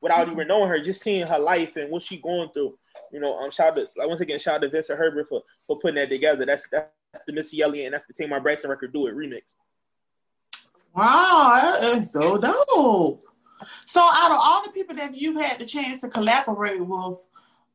[0.00, 2.76] without even knowing her, just seeing her life and what she going through.
[3.12, 5.42] You know, um, shout out to, like once again, shout out to Vincent Herbert for
[5.64, 6.44] for putting that together.
[6.44, 6.90] That's that's
[7.26, 8.92] the Missy Elliott and that's the Tamar Braxton record.
[8.92, 9.42] Do it remix.
[10.94, 13.24] Wow, that is so dope.
[13.86, 17.18] So, out of all the people that you've had the chance to collaborate with,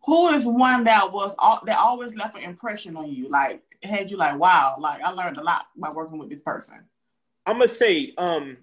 [0.06, 3.28] who is one that was that always left an impression on you?
[3.30, 6.86] Like, had you like, wow, like I learned a lot by working with this person.
[7.46, 8.58] I'm gonna say, um,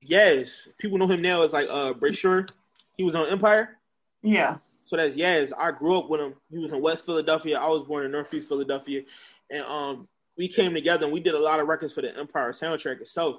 [0.00, 2.48] yes, people know him now as like uh Bryshere.
[2.96, 3.78] He was on Empire,
[4.22, 5.52] Yeah, so that's Yaz.
[5.58, 6.34] I grew up with him.
[6.50, 7.58] He was in West Philadelphia.
[7.58, 9.02] I was born in Northeast Philadelphia,
[9.50, 12.52] and um, we came together and we did a lot of records for the Empire
[12.52, 13.38] soundtrack itself.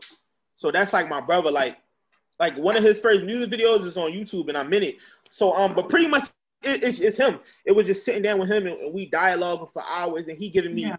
[0.56, 1.52] So that's like my brother.
[1.52, 1.78] Like,
[2.40, 4.98] like one of his first music videos is on YouTube, and I'm in it.
[5.30, 6.30] So um, but pretty much
[6.64, 7.40] it, it's, it's him.
[7.66, 10.50] It was just sitting down with him and, and we dialoguing for hours, and he
[10.50, 10.96] giving me Yeah.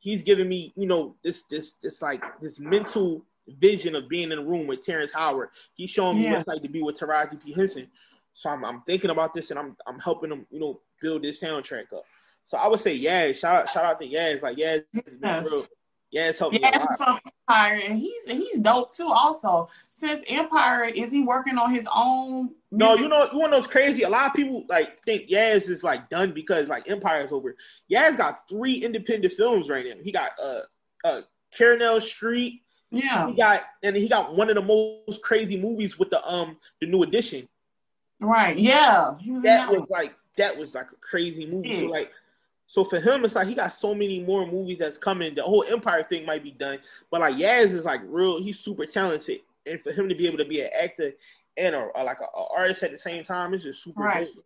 [0.00, 3.24] he's giving me, you know, this this this like this mental
[3.58, 5.50] vision of being in a room with Terrence Howard.
[5.74, 6.30] He's showing me Yeah.
[6.32, 7.52] what it's like to be with Taraji P.
[7.52, 7.88] Henson.
[8.32, 11.42] So I'm, I'm thinking about this and I'm I'm helping him, you know, build this
[11.42, 12.04] soundtrack up.
[12.46, 14.42] So I would say, yeah, shout out, shout out to Yaz.
[14.42, 14.84] Like Yaz,
[15.22, 15.48] Yes.
[16.14, 16.32] Real.
[16.32, 19.08] Yaz helped yeah, from Empire, and he's he's dope too.
[19.08, 22.50] Also, since Empire, is he working on his own?
[22.70, 24.02] No, you know, you want those crazy.
[24.02, 27.56] A lot of people like think Yaz is like done because like Empire's over.
[27.90, 29.94] Yaz got three independent films right now.
[30.02, 30.60] He got uh
[31.04, 31.20] uh
[31.56, 32.62] Canal Street.
[32.90, 36.56] yeah, He got and he got one of the most crazy movies with the um
[36.80, 37.48] the new edition.
[38.20, 41.76] right, yeah, he was That that was like that was like a crazy movie.
[41.76, 42.10] So like
[42.66, 45.34] so for him, it's like he got so many more movies that's coming.
[45.34, 46.78] The whole Empire thing might be done,
[47.10, 48.40] but like Yaz is like real.
[48.42, 51.12] He's super talented, and for him to be able to be an actor
[51.56, 54.00] and a, a- like a, a artist at the same time is just super.
[54.02, 54.26] Right.
[54.26, 54.44] dope.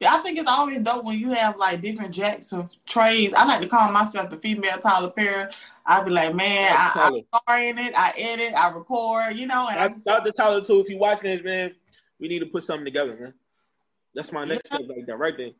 [0.00, 3.34] Yeah, I think it's always dope when you have like different jacks of trades.
[3.34, 5.48] I like to call myself the female Tyler Perry.
[5.86, 7.10] I'd be like, man, I.
[7.12, 7.92] I'm sorry in it.
[7.96, 10.80] I edit, I record, you know, and I just, shout out to Tyler too.
[10.80, 11.74] If you're watching this, man,
[12.18, 13.34] we need to put something together, man.
[14.14, 14.76] That's my next Yeah.
[14.78, 15.50] step, like that right there.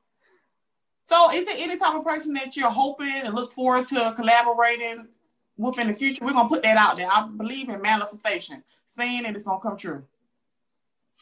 [1.11, 5.09] So is there any type of person that you're hoping and look forward to collaborating
[5.57, 6.25] with in the future?
[6.25, 7.09] We're gonna put that out there.
[7.11, 10.05] I believe in manifestation, saying it is gonna come true.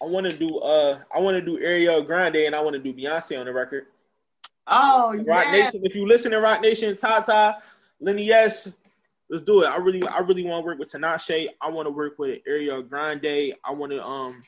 [0.02, 2.82] I want to do uh, I want to do Ariana Grande and I want to
[2.82, 3.86] do Beyonce on the record.
[4.66, 5.52] Oh Roc yeah.
[5.52, 7.56] Nation, if you listen to Roc Nation, Tata,
[7.98, 8.70] Lenny S,
[9.30, 9.68] let's do it.
[9.68, 11.48] I really, I really want to work with Tinashe.
[11.62, 13.54] I want to work with Ariana Grande.
[13.64, 14.42] I want to um,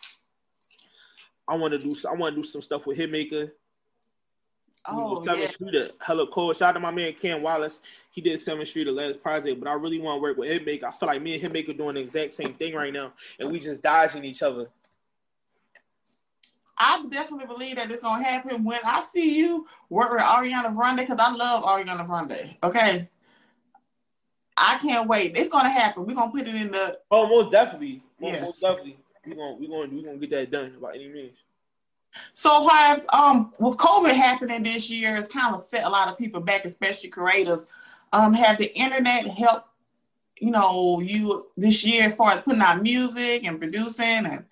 [1.48, 3.50] I want to do, I want to do some stuff with Hitmaka.
[4.86, 5.48] Oh Seventh yeah.
[5.48, 6.52] Street, a hella cool.
[6.52, 7.78] Shout out to my man Ken Wallace.
[8.12, 10.84] He did Seventh Street, the last project, but I really want to work with Hitmaka.
[10.84, 13.60] I feel like me and Hitmaka doing the exact same thing right now, and we
[13.60, 14.68] just dodging each other.
[16.78, 20.96] I definitely believe that it's gonna happen when I see you work with Ariana Grande
[20.98, 22.56] because I love Ariana Grande.
[22.62, 23.08] Okay.
[24.56, 25.36] I can't wait.
[25.36, 26.06] It's gonna happen.
[26.06, 28.42] We're gonna put it in the Oh, most definitely, most, Yes.
[28.42, 28.98] most definitely.
[29.26, 31.36] We're gonna, we gonna, we gonna get that done by any means.
[32.34, 36.18] So have um with COVID happening this year, it's kind of set a lot of
[36.18, 37.68] people back, especially creatives.
[38.12, 39.68] Um, have the internet helped
[40.40, 44.44] you know you this year as far as putting out music and producing and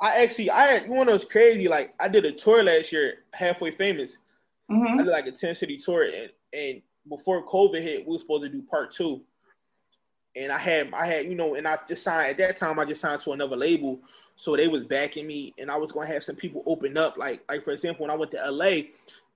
[0.00, 1.66] I actually, I you know what's crazy?
[1.66, 4.12] Like I did a tour last year, halfway famous.
[4.70, 4.98] I Mhm.
[4.98, 8.48] did like a 10 city tour and, and before COVID hit, we were supposed to
[8.48, 9.24] do part two.
[10.36, 12.84] And I had I had, you know, and I just signed at that time I
[12.84, 14.00] just signed to another label.
[14.38, 17.18] So they was backing me and I was gonna have some people open up.
[17.18, 18.82] Like, like for example, when I went to LA,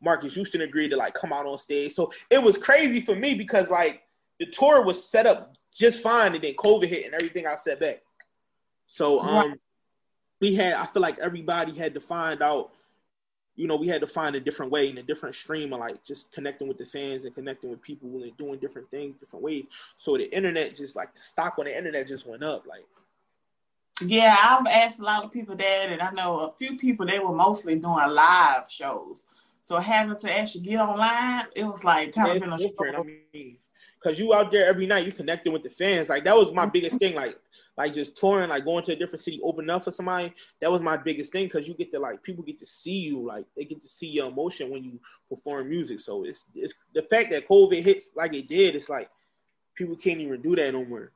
[0.01, 1.93] Marcus Houston agreed to like come out on stage.
[1.93, 4.05] So it was crazy for me because like
[4.39, 7.81] the tour was set up just fine and then COVID hit and everything I set
[7.81, 8.03] back.
[8.87, 9.57] So um
[10.41, 12.71] we had I feel like everybody had to find out
[13.57, 16.03] you know, we had to find a different way and a different stream of like
[16.05, 19.65] just connecting with the fans and connecting with people and doing different things, different ways.
[19.99, 22.69] So the internet just like the stock on the internet just went up.
[22.69, 22.87] Like
[24.07, 27.19] Yeah, I've asked a lot of people that, and I know a few people they
[27.19, 29.27] were mostly doing live shows.
[29.63, 32.97] So having to actually get online, it was like kind of been a different.
[32.97, 33.57] I mean,
[34.03, 36.09] cause you out there every night, you connecting with the fans.
[36.09, 37.15] Like that was my biggest thing.
[37.15, 37.39] Like
[37.77, 40.35] like just touring, like going to a different city, opening up for somebody.
[40.61, 43.27] That was my biggest thing because you get to like people get to see you,
[43.27, 46.01] like they get to see your emotion when you perform music.
[46.01, 48.75] So it's it's the fact that COVID hits like it did.
[48.75, 49.09] It's like
[49.75, 51.13] people can't even do that no more.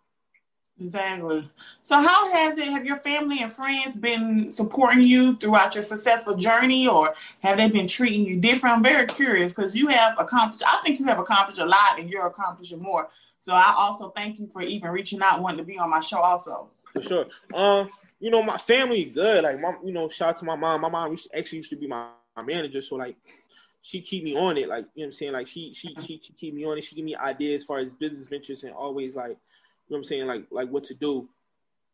[0.79, 1.51] Exactly.
[1.83, 2.69] So how has it?
[2.69, 7.69] Have your family and friends been supporting you throughout your successful journey, or have they
[7.71, 8.77] been treating you different?
[8.77, 10.65] I'm very curious because you have accomplished.
[10.67, 13.09] I think you have accomplished a lot, and you're accomplishing more.
[13.41, 16.19] So I also thank you for even reaching out, wanting to be on my show.
[16.19, 17.27] Also, for sure.
[17.55, 17.89] Um,
[18.21, 19.45] you know, my family good.
[19.45, 20.83] Like, my, you know, shout out to my mom.
[20.83, 23.17] My mom used to, actually used to be my, my manager, so like,
[23.81, 24.69] she keep me on it.
[24.69, 25.33] Like, you know what I'm saying?
[25.33, 26.85] Like, she she she, she keep me on it.
[26.85, 29.39] She give me ideas as far as business ventures and always like,
[29.91, 30.27] know what I'm saying?
[30.27, 31.29] Like like what to do.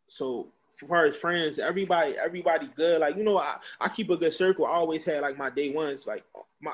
[0.09, 0.49] So
[0.83, 3.01] as far as friends, everybody everybody good.
[3.01, 4.67] Like, you know, I I keep a good circle.
[4.67, 6.07] I always had like my day ones.
[6.07, 6.25] Like
[6.61, 6.73] my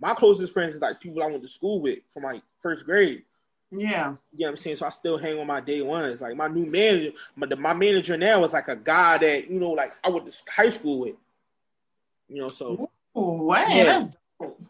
[0.00, 3.22] my closest friends is like people I went to school with from like first grade.
[3.70, 4.08] yeah.
[4.32, 4.76] You know what I'm saying?
[4.76, 6.20] So I still hang on my day ones.
[6.20, 9.70] Like my new manager, my, my manager now is like a guy that, you know,
[9.70, 11.14] like I went to high school with.
[12.28, 13.84] You know, so Oh, wow, Yeah.
[13.84, 14.60] that's dope.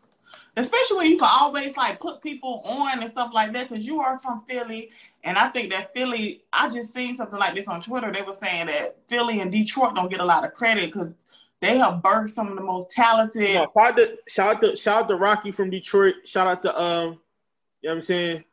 [0.56, 4.00] Especially when you can always like put people on and stuff like that because you
[4.00, 4.90] are from Philly.
[5.24, 8.12] And I think that Philly, I just seen something like this on Twitter.
[8.12, 11.12] They were saying that Philly and Detroit don't get a lot of credit because
[11.60, 13.54] they have birthed some of the most talented.
[13.54, 16.16] know, shout out to shout out to shout out to Rocky from Detroit.
[16.24, 17.20] Shout out to um,
[17.80, 18.44] you know what I'm saying?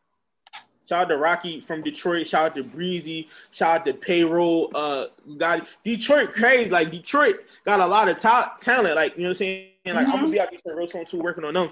[0.87, 2.25] Shout out to Rocky from Detroit.
[2.25, 3.27] Shout out to Breezy.
[3.51, 4.71] Shout out to Payroll.
[4.73, 5.05] Uh,
[5.37, 6.69] got Detroit crazy.
[6.69, 7.35] Like Detroit
[7.65, 8.95] got a lot of ta- talent.
[8.95, 9.69] Like you know what I'm saying.
[9.95, 11.71] Like I'm gonna be out Detroit real soon too, working on them.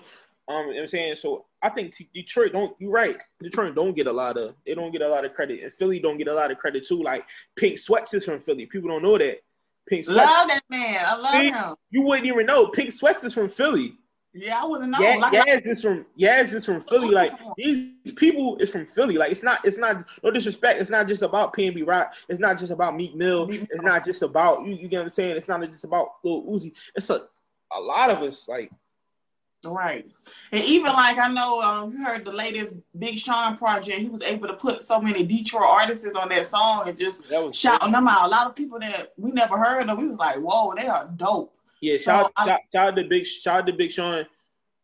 [0.49, 1.15] Um, you know what I'm saying.
[1.15, 2.75] So I think T- Detroit don't.
[2.79, 3.17] You're right.
[3.41, 4.55] Detroit don't get a lot of.
[4.65, 6.87] They don't get a lot of credit, and Philly don't get a lot of credit
[6.87, 7.03] too.
[7.03, 7.25] Like
[7.55, 8.65] Pink Sweats is from Philly.
[8.65, 9.37] People don't know that.
[9.87, 10.17] Pink Sweats.
[10.17, 11.03] Love that man.
[11.05, 11.49] I love See?
[11.49, 11.75] him.
[11.89, 12.67] You wouldn't even know.
[12.67, 13.95] Pink Sweats is from Philly.
[14.33, 14.99] Yeah, I wouldn't know.
[14.99, 17.09] Yeah, like, Yaz is from Yaz is from Philly.
[17.09, 19.17] Like these people is from Philly.
[19.17, 20.79] Like it's not it's not no disrespect.
[20.79, 22.13] It's not just about PNB Rock.
[22.29, 23.47] It's not just about Meek Mill.
[23.47, 24.75] Meek It's not just about you.
[24.75, 25.37] You get what I'm saying?
[25.37, 26.71] It's not just about Lil Uzi.
[26.95, 27.27] It's a
[27.75, 28.47] a lot of us.
[28.47, 28.71] Like
[29.65, 30.05] Right.
[30.51, 34.21] And even like I know um you heard the latest Big Sean project, he was
[34.21, 38.27] able to put so many Detroit artists on that song and just shouting them out.
[38.27, 41.09] A lot of people that we never heard of, we was like, whoa, they are
[41.15, 41.53] dope.
[41.81, 44.25] Yeah, shout, So, I- shout, shout out to Big shout out to Big Sean.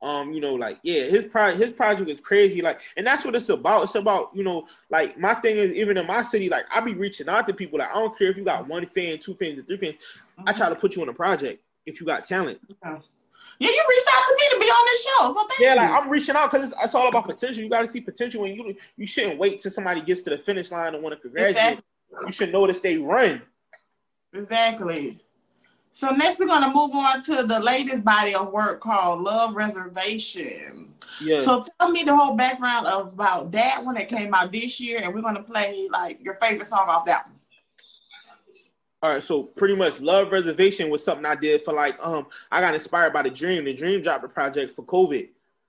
[0.02, 2.62] Um, you know, like yeah, his pro his project is crazy.
[2.62, 3.84] Like, and that's what it's about.
[3.84, 6.94] It's about you know, like my thing is even in my city, like I be
[6.94, 7.80] reaching out to people.
[7.80, 9.96] Like I don't care if you got one fan, two fans, or three fans.
[10.46, 12.60] I try to put you on a project if you got talent.
[13.60, 15.34] Yeah, you reached out to me to be on this show.
[15.34, 15.80] So thank Yeah, you.
[15.80, 17.64] like I'm reaching out because it's, it's all about potential.
[17.64, 20.38] You got to see potential, and you you shouldn't wait till somebody gets to the
[20.38, 21.56] finish line and want to congratulate.
[21.56, 21.84] Exactly.
[22.26, 23.42] You should notice they run.
[24.34, 25.20] Exactly.
[25.92, 30.94] So next we're gonna move on to the latest body of work called Love Reservation.
[31.22, 31.42] Yeah.
[31.42, 35.02] So tell me the whole background of about that one that came out this year,
[35.04, 37.33] and we're gonna play like your favorite song off that one.
[39.04, 42.62] All right, so pretty much Love Reservation was something I did for like um I
[42.62, 43.66] got inspired by the Dream.
[43.66, 45.28] The Dream dropped a project for COVID.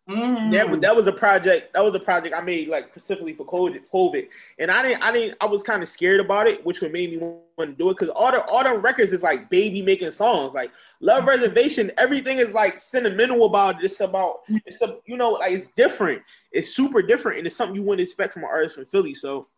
[0.09, 0.53] Mhm.
[0.53, 3.45] That was that was a project that was a project I made like specifically for
[3.45, 3.81] COVID.
[3.93, 4.29] COVID,
[4.61, 7.11] and I didn't I didn't I was kind of scared about it, which would make
[7.11, 10.13] me want to do it because all the all the records is like baby making
[10.13, 10.55] songs.
[10.55, 10.71] Like
[11.01, 13.87] Love Reservation, everything is like sentimental about it.
[13.87, 16.23] It's about it's a, you know like it's different.
[16.53, 19.15] It's super different, and it's something you wouldn't expect from an artist from Philly.
[19.15, 19.49] So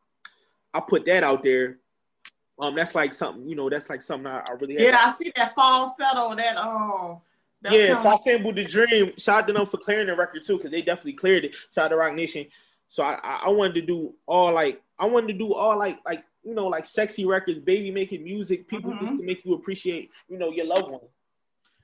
[0.73, 1.77] I put that out there.
[2.59, 3.69] Um, that's like something you know.
[3.69, 6.35] That's like something I, I really yeah, I see that Falsetto.
[6.35, 7.19] That um,
[7.61, 9.13] that's yeah, Falsetto the Dream.
[9.19, 11.55] Shout out to them for clearing the record too, because they definitely cleared it.
[11.75, 12.47] Shout out to Roc Nation.
[12.89, 15.99] So I, I I wanted to do all like I wanted to do all like
[16.07, 19.01] like you know like sexy records, baby making music, people Mhm.
[19.01, 21.01] just to make you appreciate you know your loved one.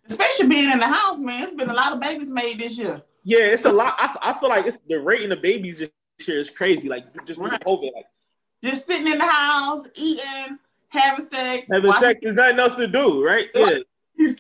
[0.08, 1.42] especially being in the house, man.
[1.42, 3.02] It's been a lot of babies made this year.
[3.24, 3.94] Yeah, it's a lot.
[3.98, 5.90] I, I feel like it's the rating of babies this
[6.26, 6.88] year is crazy.
[6.88, 7.64] Like just through Right.
[7.64, 8.06] COVID, like
[8.62, 12.86] Just sitting in the house, eating, having sex, having watching- sex, there's nothing else to
[12.86, 13.48] do, right?
[13.54, 13.78] Yeah.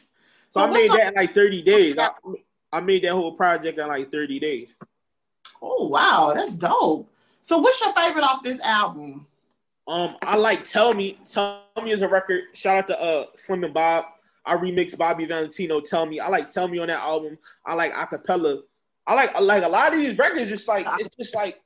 [0.50, 1.96] So, I made that in like 30 days.
[1.98, 2.10] I,
[2.74, 4.68] I made that whole project in like 30 days.
[5.62, 7.10] Oh wow, that's dope.
[7.40, 9.26] So what's your favorite off this album?
[9.88, 11.18] Um, I like Tell Me.
[11.26, 12.42] Tell Me is a record.
[12.52, 14.04] Shout out to uh Slim and Bob.
[14.44, 15.80] I remixed Bobby Valentino.
[15.80, 16.20] Tell Me.
[16.20, 17.38] I like Tell Me on that album.
[17.64, 18.60] I like acapella.
[19.06, 20.50] I like I like a lot of these records.
[20.50, 21.62] Just like it's just like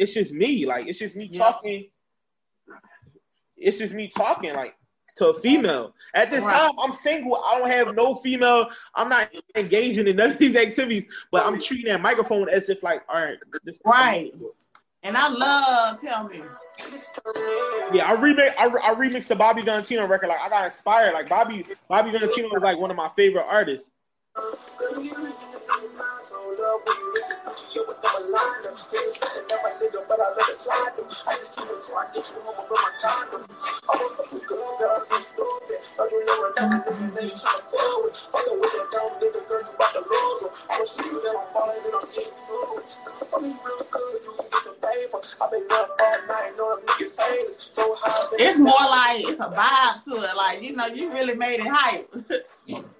[0.00, 0.66] it's just me.
[0.66, 1.38] Like it's just me Yeah.
[1.38, 1.86] talking.
[3.56, 4.76] It's just me talking like
[5.16, 5.94] to a female.
[6.14, 6.58] At this Right.
[6.58, 7.36] time, I'm single.
[7.36, 8.68] I don't have no female.
[8.94, 11.04] I'm not engaging in none of these activities.
[11.30, 14.32] But I'm treating that microphone as if like, all right, this Right.
[15.02, 16.40] And I love Tell Me.
[17.92, 20.28] Yeah, I remix I, I remixed the Bobby Valentino record.
[20.28, 21.12] Like I got inspired.
[21.12, 23.88] Like Bobby Bobby Valentino is like one of my favorite artists.
[48.36, 50.36] It's more like it's a vibe to it.
[50.36, 52.12] Like, you know, you really made it hype.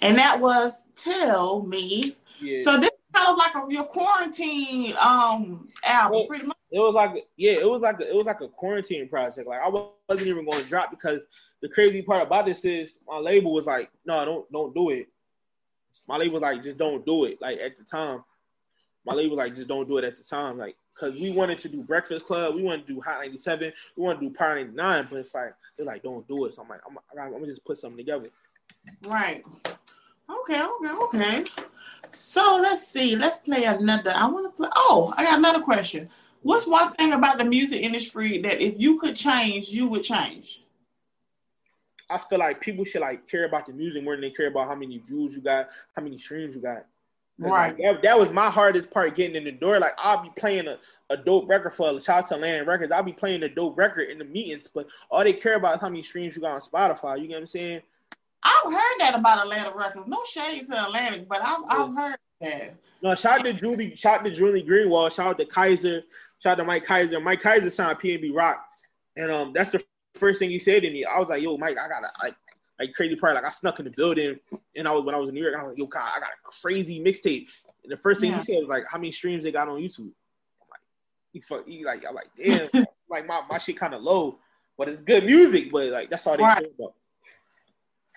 [0.00, 2.16] and that was Tell Me.
[2.40, 2.60] Yeah.
[2.62, 6.56] So this is kind of like a your quarantine um album, pretty much.
[6.70, 9.46] it was like yeah, it was like a, it was like a quarantine project.
[9.46, 11.20] Like I wasn't even going to drop because
[11.60, 15.08] the crazy part about this is my label was like, no, don't don't do it.
[16.06, 17.38] My label was like, just don't do it.
[17.40, 18.24] Like at the time,
[19.04, 20.58] my label was like, just don't do it at the time.
[20.58, 24.02] Like because we wanted to do Breakfast Club, we wanted to do Hot 97, we
[24.02, 26.54] wanted to do Power 99, but it's like they're like, don't do it.
[26.54, 28.30] So I'm like, I'm, I'm, I'm gonna just put something together.
[29.04, 29.44] Right.
[30.30, 31.44] Okay, okay, okay.
[32.10, 33.16] So let's see.
[33.16, 34.12] Let's play another.
[34.14, 34.68] I want to play.
[34.74, 36.10] Oh, I got another question.
[36.42, 40.62] What's one thing about the music industry that if you could change, you would change?
[42.10, 44.68] I feel like people should like care about the music more than they care about
[44.68, 46.86] how many views you got, how many streams you got.
[47.38, 47.68] Right.
[47.68, 49.78] like, that, that was my hardest part getting in the door.
[49.78, 50.78] Like I'll be playing a,
[51.10, 52.92] a dope record for a shout out to Atlantic Records.
[52.92, 55.80] I'll be playing a dope record in the meetings, but all they care about is
[55.80, 57.20] how many streams you got on Spotify.
[57.20, 57.82] You get what I'm saying?
[58.42, 60.06] I've heard that about Atlantic Records.
[60.06, 62.74] No shade to Atlantic, but I've, I've heard that.
[63.02, 66.02] No, shout out to Julie, shout out to Julie Greenwald, shout out to Kyser,
[66.38, 67.22] shout out to Mike Kyser.
[67.22, 68.64] Mike Kyser signed PNB Rock.
[69.16, 69.82] And um that's the
[70.14, 71.04] first thing he said to me.
[71.04, 72.34] I was like, yo, Mike, I gotta like
[72.78, 73.34] like crazy part.
[73.34, 74.38] Like I snuck in the building
[74.76, 76.10] and I was when I was in New York, and I was like, yo, God,
[76.16, 77.48] I got a crazy mixtape.
[77.82, 78.38] And the first thing Yeah.
[78.38, 80.00] he said was like, how many streams they got on YouTube?
[80.00, 80.80] I'm like,
[81.32, 82.68] he fuck he like, I'm like, damn,
[83.10, 84.38] like my, my shit kind of low,
[84.76, 86.58] but it's good music, but like that's all they Right.
[86.58, 86.94] care about.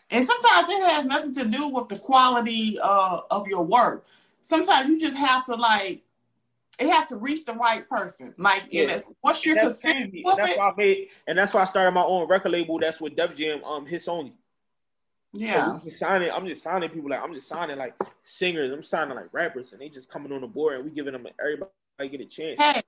[0.10, 4.05] And sometimes it has nothing to do with the quality uh, of your work.
[4.43, 6.01] Sometimes you just have to like,
[6.80, 8.34] it has to reach the right person.
[8.38, 8.99] Like, Yeah.
[9.24, 10.24] once you're That's crazy.
[10.26, 12.78] And that's why I made, and that's why I started my own record label.
[12.78, 14.34] That's with Def Jam, um, hits only.
[15.34, 15.78] Yeah.
[15.80, 18.72] So just signing, I'm just signing people like I'm just signing like singers.
[18.72, 21.26] I'm signing like rappers, and they just coming on the board, and we giving them
[21.40, 21.70] everybody
[22.00, 22.60] get a chance.
[22.62, 22.82] Hey,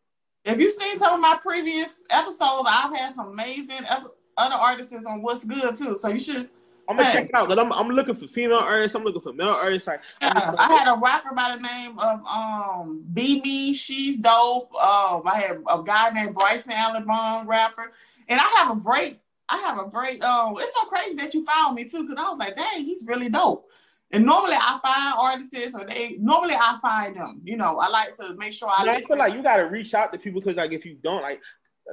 [0.46, 5.06] if you've seen some of my previous episodes, I've had some amazing ep- other artists
[5.06, 5.96] on What's Good too.
[5.98, 6.50] So you should
[6.90, 7.20] I'm gonna Hey.
[7.20, 7.48] check it out.
[7.48, 8.94] Cause I'm I'm looking for female artists.
[8.96, 9.88] I'm looking for male artists.
[9.88, 13.74] Like Yeah, I had a rapper by the name of um BB.
[13.76, 14.74] She's dope.
[14.76, 17.94] Um, I had a guy named Bryson Allen Bond rapper,
[18.28, 19.20] and I have a great,
[19.50, 20.24] I have a great.
[20.24, 23.04] Um, it's so crazy that you found me too, because I was like, dang, he's
[23.06, 23.70] really dope.
[24.12, 27.42] And normally I find artists, or they normally I find them.
[27.44, 30.14] You know, I like to make sure I I feel like you gotta reach out
[30.14, 31.42] to people because like if you don't like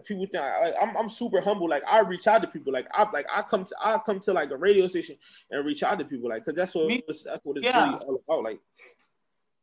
[0.05, 3.11] people think like I'm I'm super humble like I reach out to people like I
[3.11, 5.17] like I come to I come to like a radio station
[5.51, 7.85] and reach out to people like because that's what Me- that's what it's Yeah.
[7.85, 8.61] really all about like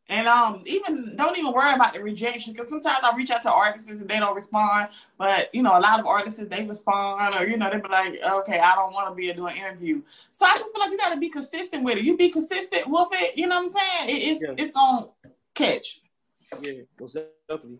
[0.09, 3.51] And um, even don't even worry about the rejection because sometimes I reach out to
[3.51, 4.87] artists and they don't respond.
[5.17, 8.17] But you know, a lot of artists they respond, or you know, they be like,
[8.23, 10.01] "Okay, I don't want to be a doing an interview."
[10.31, 12.05] So I just feel like you got to be consistent with it.
[12.05, 13.37] You be consistent with it.
[13.37, 14.09] You know what I'm saying?
[14.09, 14.55] It, it's Yeah.
[14.57, 15.07] it's gonna
[15.53, 15.99] catch.
[16.61, 17.17] yeah most
[17.49, 17.79] definitely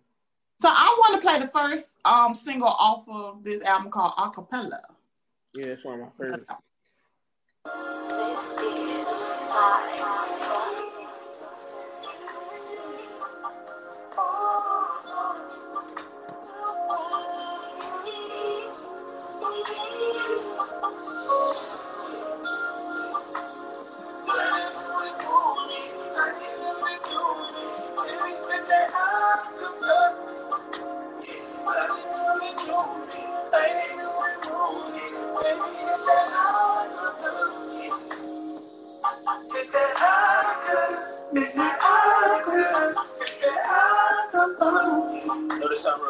[0.60, 4.82] So I want to play the first um single off of this album called Acapella.
[5.54, 6.52] yeah it's one of my favorites.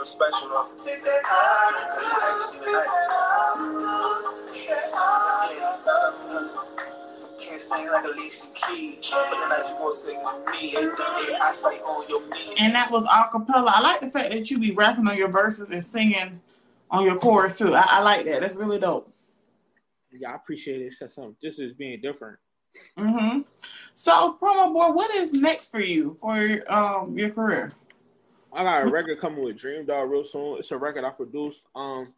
[0.07, 0.67] Special though.
[7.39, 10.75] Can't sing like Alicia Keys, but then I just want to sing with me.
[10.77, 10.91] And
[11.43, 12.55] I stay on your knee.
[12.59, 13.71] And that was acapella.
[13.75, 16.41] I like the fact that you be rapping on your verses and singing
[16.89, 17.75] on your chorus too.
[17.75, 18.41] I, I like that.
[18.41, 19.11] That's really dope.
[20.11, 22.39] yeah I appreciate it Said something just as being different
[22.97, 23.41] hmm
[23.95, 26.35] So, promo boy, what is next for you for
[26.71, 27.73] um your career?
[28.53, 31.63] I got a record coming with Dream Doll real soon it's a record I produced
[31.75, 32.13] um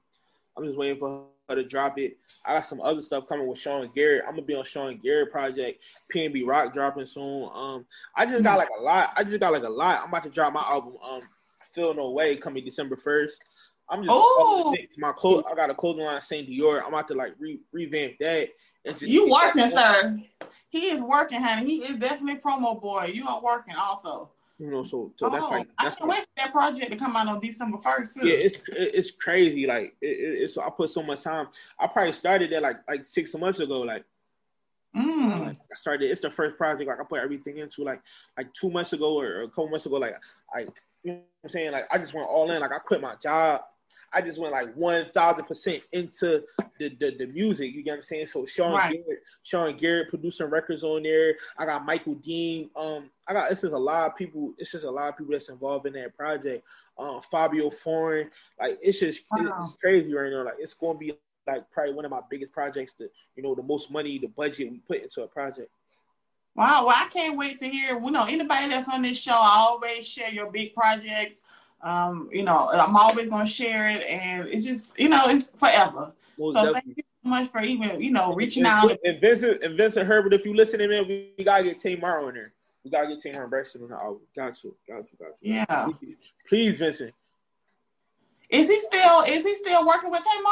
[0.57, 3.59] I'm just waiting for her to drop it I got some other stuff coming with
[3.59, 8.25] Sean Garrett I'm gonna be on Sean Garrett project PNB Rock dropping soon um I
[8.25, 10.53] just got like a lot I just got like a lot I'm about to drop
[10.53, 11.21] my album um
[11.73, 13.31] Feel No Way coming December 1st
[13.89, 14.75] I'm just Oh.
[14.97, 15.43] my clothes.
[15.51, 16.81] I got a clothing line Saint Dior.
[16.81, 18.49] I'm about to like re- revamp that.
[18.85, 20.19] And You working, sir?
[20.69, 21.65] He is working, honey.
[21.65, 23.11] He is definitely promo boy.
[23.13, 24.29] You are working also.
[24.59, 27.15] You know, so, so that's oh, like I can't wait for that project to come
[27.15, 29.65] out on December first yeah, it's it's crazy.
[29.65, 31.47] Like it, it, it's I put so much time.
[31.79, 33.79] I probably started that like like six months ago.
[33.81, 34.03] Like,
[34.95, 35.47] Mm.
[35.47, 36.09] like, I started.
[36.09, 36.89] It's the first project.
[36.89, 38.01] Like I put everything into like
[38.37, 39.97] like two months ago or, or a couple months ago.
[39.97, 40.15] Like
[40.53, 40.67] I, you
[41.05, 41.71] know what I'm saying.
[41.71, 42.59] Like I just went all in.
[42.59, 43.61] Like I quit my job.
[44.13, 46.43] I just went like one thousand percent into
[46.79, 47.73] the, the the music.
[47.73, 48.27] You get what I'm saying?
[48.27, 48.91] So Sean Right.
[48.93, 51.35] Garrett, Sean Garrett producing records on there.
[51.57, 52.69] I got Michael Dean.
[52.75, 54.53] Um, I got it's just a lot of people.
[54.57, 56.63] It's just a lot of people that's involved in that project.
[56.97, 58.29] Um, Fabio Foreign.
[58.59, 59.69] Like it's just Wow.
[59.71, 60.43] it's crazy right now.
[60.43, 61.13] Like it's going to be
[61.47, 62.93] like probably one of my biggest projects.
[62.97, 65.69] The you know the most money, the budget we put into a project.
[66.55, 67.99] Wow, well, I can't wait to hear.
[68.03, 71.41] You know, anybody that's on this show, I always share your big projects.
[71.81, 76.13] Um, you know, I'm always gonna share it, and it's just, you know, it's forever.
[76.37, 76.81] Most So definitely.
[76.81, 78.97] thank you so much for even, you know, reaching and, out.
[79.03, 82.33] And Vincent and Vincent Herbert, if you listening, man, we, we gotta get Tamar on
[82.33, 82.53] there.
[82.83, 84.21] We gotta get Tamar Braxton on the album.
[84.35, 85.47] Got you, got to, got to.
[85.47, 85.87] Yeah.
[85.99, 86.15] Please,
[86.47, 87.13] please, Vincent.
[88.49, 89.21] Is he still?
[89.21, 90.51] Is he still working with Tamar?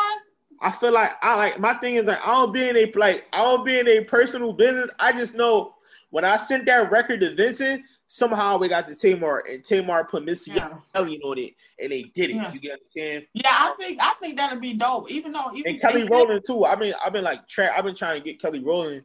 [0.62, 3.26] I feel like I like my thing is like I don't be in a like
[3.34, 4.90] I don't be in a personal business.
[5.00, 5.76] I just know
[6.10, 10.24] when I sent that record to Vincent, somehow we got to Tamar and Tamar put
[10.24, 10.78] Missy Yeah.
[10.96, 12.38] Elliott on it and they did it.
[12.38, 12.54] Yeah.
[12.54, 13.26] You get what I'm saying?
[13.34, 15.12] Yeah, I think I think that'd be dope.
[15.12, 16.64] Even though, even And Kelly Rowland too.
[16.66, 19.04] I've been I've been like tra- I've been trying to get Kelly Rowland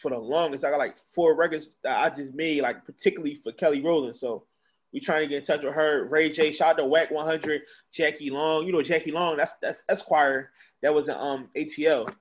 [0.00, 0.64] for the longest.
[0.64, 4.16] I got like four records that I just made like particularly for Kelly Rowland.
[4.16, 4.44] So
[4.92, 6.04] we trying to get in touch with her.
[6.04, 8.66] Ray J, shout out to Wack 100, Jackie Long.
[8.66, 9.36] You know Jackie Long.
[9.36, 10.52] That's that's Esquire.
[10.82, 12.14] That was in um ATL.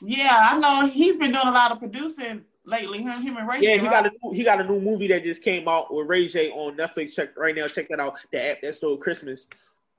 [0.00, 3.02] Yeah, I know he's been doing a lot of producing lately.
[3.02, 3.60] Him, him and Ray.
[3.60, 3.90] Yeah, J, he right?
[3.90, 6.50] got a new, he got a new movie that just came out with Ray J
[6.50, 7.14] on Netflix.
[7.14, 7.66] Check right now.
[7.66, 8.18] Check that out.
[8.32, 9.46] The app that stole Christmas.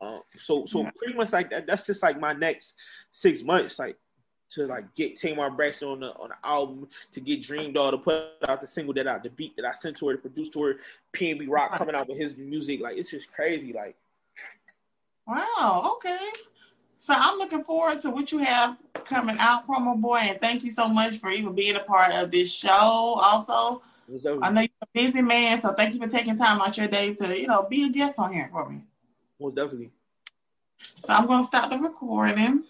[0.01, 0.91] Um, so so Yeah.
[0.95, 1.67] pretty much like that.
[1.67, 2.75] That's just like my next
[3.11, 3.79] six months.
[3.79, 3.97] Like
[4.51, 7.97] to like get Tamar Braxton on the on the album to get Dream Doll to
[7.97, 10.49] put out the single that out the beat that I sent to her to produce
[10.51, 10.79] to her.
[11.13, 12.79] PNB Rock coming out with his music.
[12.81, 13.73] Like it's just crazy.
[13.73, 13.95] Like
[15.27, 15.93] Wow.
[15.97, 16.17] Okay.
[17.01, 20.69] So I'm looking forward to what you have coming out, promo boy, and thank you
[20.69, 22.69] so much for even being a part of this show.
[22.69, 23.81] Also,
[24.41, 27.13] I know you're a busy man, so thank you for taking time out your day
[27.15, 28.81] to, you know, be a guest on here for me.
[29.39, 29.91] Well, definitely.
[30.99, 32.63] So I'm going to stop the recording.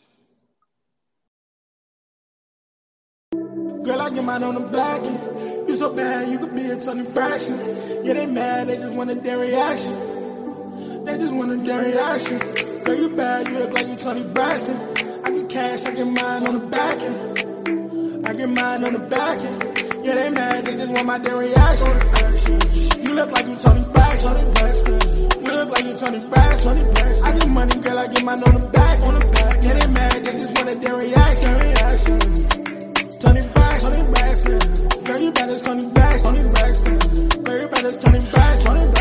[3.31, 5.67] Girl, I get mine on the back end.
[5.67, 8.05] You so bad, you could be a Toni Braxton.
[8.05, 11.05] Yeah, they mad, they just want a damn reaction.
[11.05, 12.39] They just want a damn reaction.
[12.83, 14.77] Girl, you bad, you look like you Toni Braxton.
[15.23, 18.27] I get cash, I get mine on the back end.
[18.27, 20.05] I get mine on the back end.
[20.05, 21.93] Yeah, they mad, they just want my damn reaction.
[23.05, 24.35] You look like you Toni Braxton.
[25.45, 26.77] You look like you Toni Braxton.
[27.23, 29.63] I get money, girl, I get mine on the back end.
[29.63, 31.53] Yeah, they mad, they just want a damn reaction.
[33.19, 34.59] Toni Braxton, Toni Braxton.
[35.03, 36.97] Girl, you better Toni Braxton, Toni Braxton.
[37.43, 38.98] Girl, you Toni Braxton, Toni Braxton.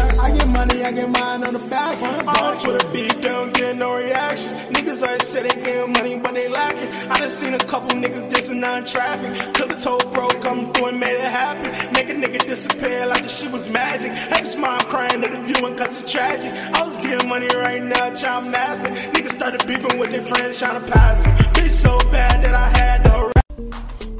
[0.68, 2.02] I get money, I get mine on the back.
[2.42, 4.50] On Twitter, beat, don't get no reaction.
[4.72, 6.88] Niggas always say they getting money, but they lacking.
[7.10, 9.54] I done seen a couple niggas dissing on traffic.
[9.54, 11.92] Till the toll bro come through and made it happen.
[11.92, 14.12] Make a nigga disappear like the shit was magic.
[14.12, 16.52] Ex mom crying at the viewing cause it's tragic.
[16.52, 18.92] I was getting money right now, trying massive.
[19.12, 21.32] Niggas started beefing with their friends, trying to pass it.
[21.54, 23.37] Bitch so bad that I had to